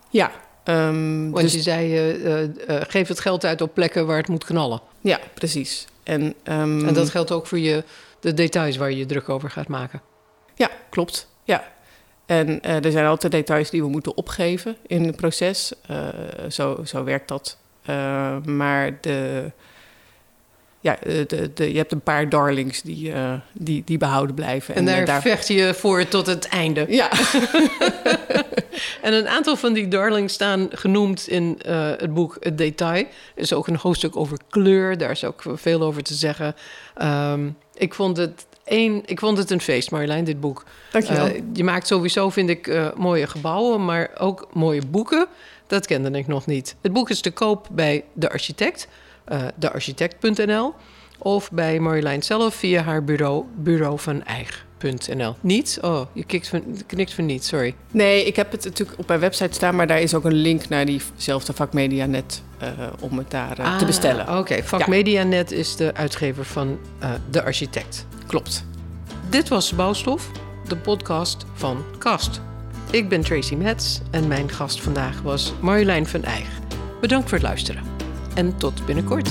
Ja. 0.10 0.32
Um, 0.64 1.32
Want 1.32 1.44
dus... 1.44 1.54
je 1.54 1.62
zei, 1.62 2.14
uh, 2.14 2.42
uh, 2.42 2.48
geef 2.68 3.08
het 3.08 3.20
geld 3.20 3.46
uit 3.46 3.62
op 3.62 3.74
plekken 3.74 4.08
waar 4.08 4.18
het 4.18 4.28
moet 4.28 4.44
knallen. 4.44 4.82
Ja, 5.02 5.20
precies. 5.34 5.88
En, 6.04 6.22
um... 6.44 6.88
en 6.88 6.94
dat 6.94 7.10
geldt 7.10 7.32
ook 7.32 7.48
voor 7.48 7.60
je, 7.60 7.84
de 8.20 8.34
details 8.34 8.78
waar 8.78 8.90
je 8.90 8.98
je 8.98 9.06
druk 9.06 9.30
over 9.30 9.50
gaat 9.50 9.68
maken. 9.68 10.02
Ja, 10.56 10.70
klopt. 10.90 11.28
Ja. 11.44 11.64
En 12.26 12.48
uh, 12.50 12.86
er 12.86 12.92
zijn 12.92 13.06
altijd 13.06 13.32
details 13.32 13.70
die 13.70 13.82
we 13.82 13.90
moeten 13.90 14.18
opgeven 14.18 14.78
in 14.88 15.06
het 15.06 15.16
proces. 15.16 15.74
zo, 16.50 16.82
zo 16.86 17.04
werkt 17.04 17.28
dat. 17.28 17.58
maar 18.46 18.98
de, 19.02 19.52
ja, 20.82 21.00
eh, 21.00 21.28
de, 21.28 21.54
de, 21.54 21.72
je 21.72 21.78
hebt 21.78 21.92
een 21.92 22.02
paar 22.02 22.30
darlings 22.30 22.82
die, 22.82 23.10
uh, 23.10 23.34
die, 23.54 23.82
die 23.86 23.98
behouden 23.98 24.36
blijven. 24.36 24.76
En, 24.76 24.88
en 24.88 24.96
daar, 24.96 25.06
daar, 25.06 25.22
vecht 25.22 25.48
je 25.48 25.74
voor 25.74 26.08
tot 26.08 26.26
het 26.26 26.48
einde. 26.48 26.86
Ja. 26.90 27.12
en 29.02 29.14
een 29.14 29.28
aantal 29.28 29.56
van 29.56 29.74
die 29.74 29.88
darlings 29.88 30.34
staan 30.34 30.68
genoemd 30.72 31.28
in 31.28 31.60
uh, 31.68 31.90
het 31.98 32.14
boek 32.14 32.38
Het 32.40 32.58
Detail. 32.58 33.06
Er 33.36 33.42
is 33.44 33.54
ook 33.54 33.68
een 33.68 33.76
hoofdstuk 33.76 34.16
over 34.16 34.38
kleur, 34.50 34.98
daar 34.98 35.12
is 35.12 35.24
ook 35.24 35.44
veel 35.54 35.82
over 35.82 36.04
te 36.04 36.14
zeggen. 36.14 36.56
Um, 37.02 37.58
ik 37.74 37.94
vond 37.94 38.18
het 38.18 38.48
Eén, 38.66 39.04
ik 39.06 39.20
vond 39.20 39.38
het 39.38 39.52
een 39.52 39.62
feest, 39.62 39.92
Marjolein, 39.92 40.24
dit 40.24 40.40
boek. 40.40 40.64
Dank 40.92 41.06
je 41.06 41.14
wel. 41.14 41.28
Uh, 41.28 41.42
je 41.54 41.64
maakt 41.64 41.88
sowieso, 41.88 42.30
vind 42.30 42.50
ik, 42.50 42.68
uh, 42.68 42.88
mooie 42.96 43.28
gebouwen, 43.28 43.86
maar 43.86 44.12
ook 44.18 44.48
mooie 44.54 44.82
boeken. 44.88 45.28
Dat 45.68 45.86
kende 45.86 46.18
ik 46.18 46.28
nog 46.28 46.46
niet. 46.46 46.76
Het 46.82 46.94
boek 46.94 47.10
is 47.10 47.22
te 47.22 47.32
koop 47.32 47.68
bij 47.72 48.04
De 48.14 48.30
Architect 48.30 48.88
dearchitect.nl 49.56 50.74
of 51.20 51.52
bij 51.52 51.80
Marjolein 51.80 52.24
zelf 52.24 52.56
via 52.56 52.82
haar 52.82 53.04
bureau, 53.04 53.46
bureau 53.56 54.00
van 54.00 54.24
eigen.nl. 54.24 55.36
Niet? 55.42 55.78
Oh, 55.82 56.02
je 56.14 56.24
knikt 56.24 56.48
van, 56.48 56.64
knikt 56.86 57.14
van 57.14 57.26
niet, 57.26 57.46
sorry. 57.46 57.76
Nee, 57.92 58.26
ik 58.26 58.36
heb 58.36 58.52
het 58.52 58.64
natuurlijk 58.64 59.00
op 59.00 59.08
mijn 59.08 59.20
website 59.20 59.54
staan, 59.54 59.76
maar 59.76 59.88
daar 59.88 60.02
is 60.02 60.14
ook 60.14 60.26
een 60.26 60.34
link 60.34 60.70
naar 60.70 60.86
diezelfde 60.86 61.54
vakmedianet 61.54 62.42
uh, 62.62 62.70
om 63.00 63.18
het 63.18 63.32
daar 63.32 63.60
uh, 63.60 63.66
ah, 63.66 63.78
te 63.78 63.86
bestellen. 63.86 64.30
Oké, 64.30 64.38
okay. 64.38 64.64
vakmedianet 64.64 65.50
ja. 65.50 65.56
is 65.58 65.76
de 65.76 65.94
uitgever 65.94 66.46
van 66.46 66.80
uh, 67.04 67.12
De 67.30 67.44
Architect. 67.44 68.06
Klopt. 68.28 68.66
Dit 69.30 69.48
was 69.48 69.76
Bouwstof, 69.76 70.32
de 70.68 70.78
podcast 70.78 71.46
van 71.54 71.84
Kast. 71.98 72.42
Ik 72.92 73.10
ben 73.10 73.22
Tracy 73.22 73.56
Metz 73.56 74.00
en 74.12 74.28
mijn 74.28 74.50
gast 74.50 74.82
vandaag 74.82 75.22
was 75.22 75.54
Marjolein 75.60 76.08
van 76.08 76.24
Eijg. 76.24 76.48
Bedankt 77.02 77.30
voor 77.30 77.38
het 77.38 77.48
luisteren 77.48 77.99
en 78.40 78.58
tot 78.58 78.86
binnenkort. 78.86 79.30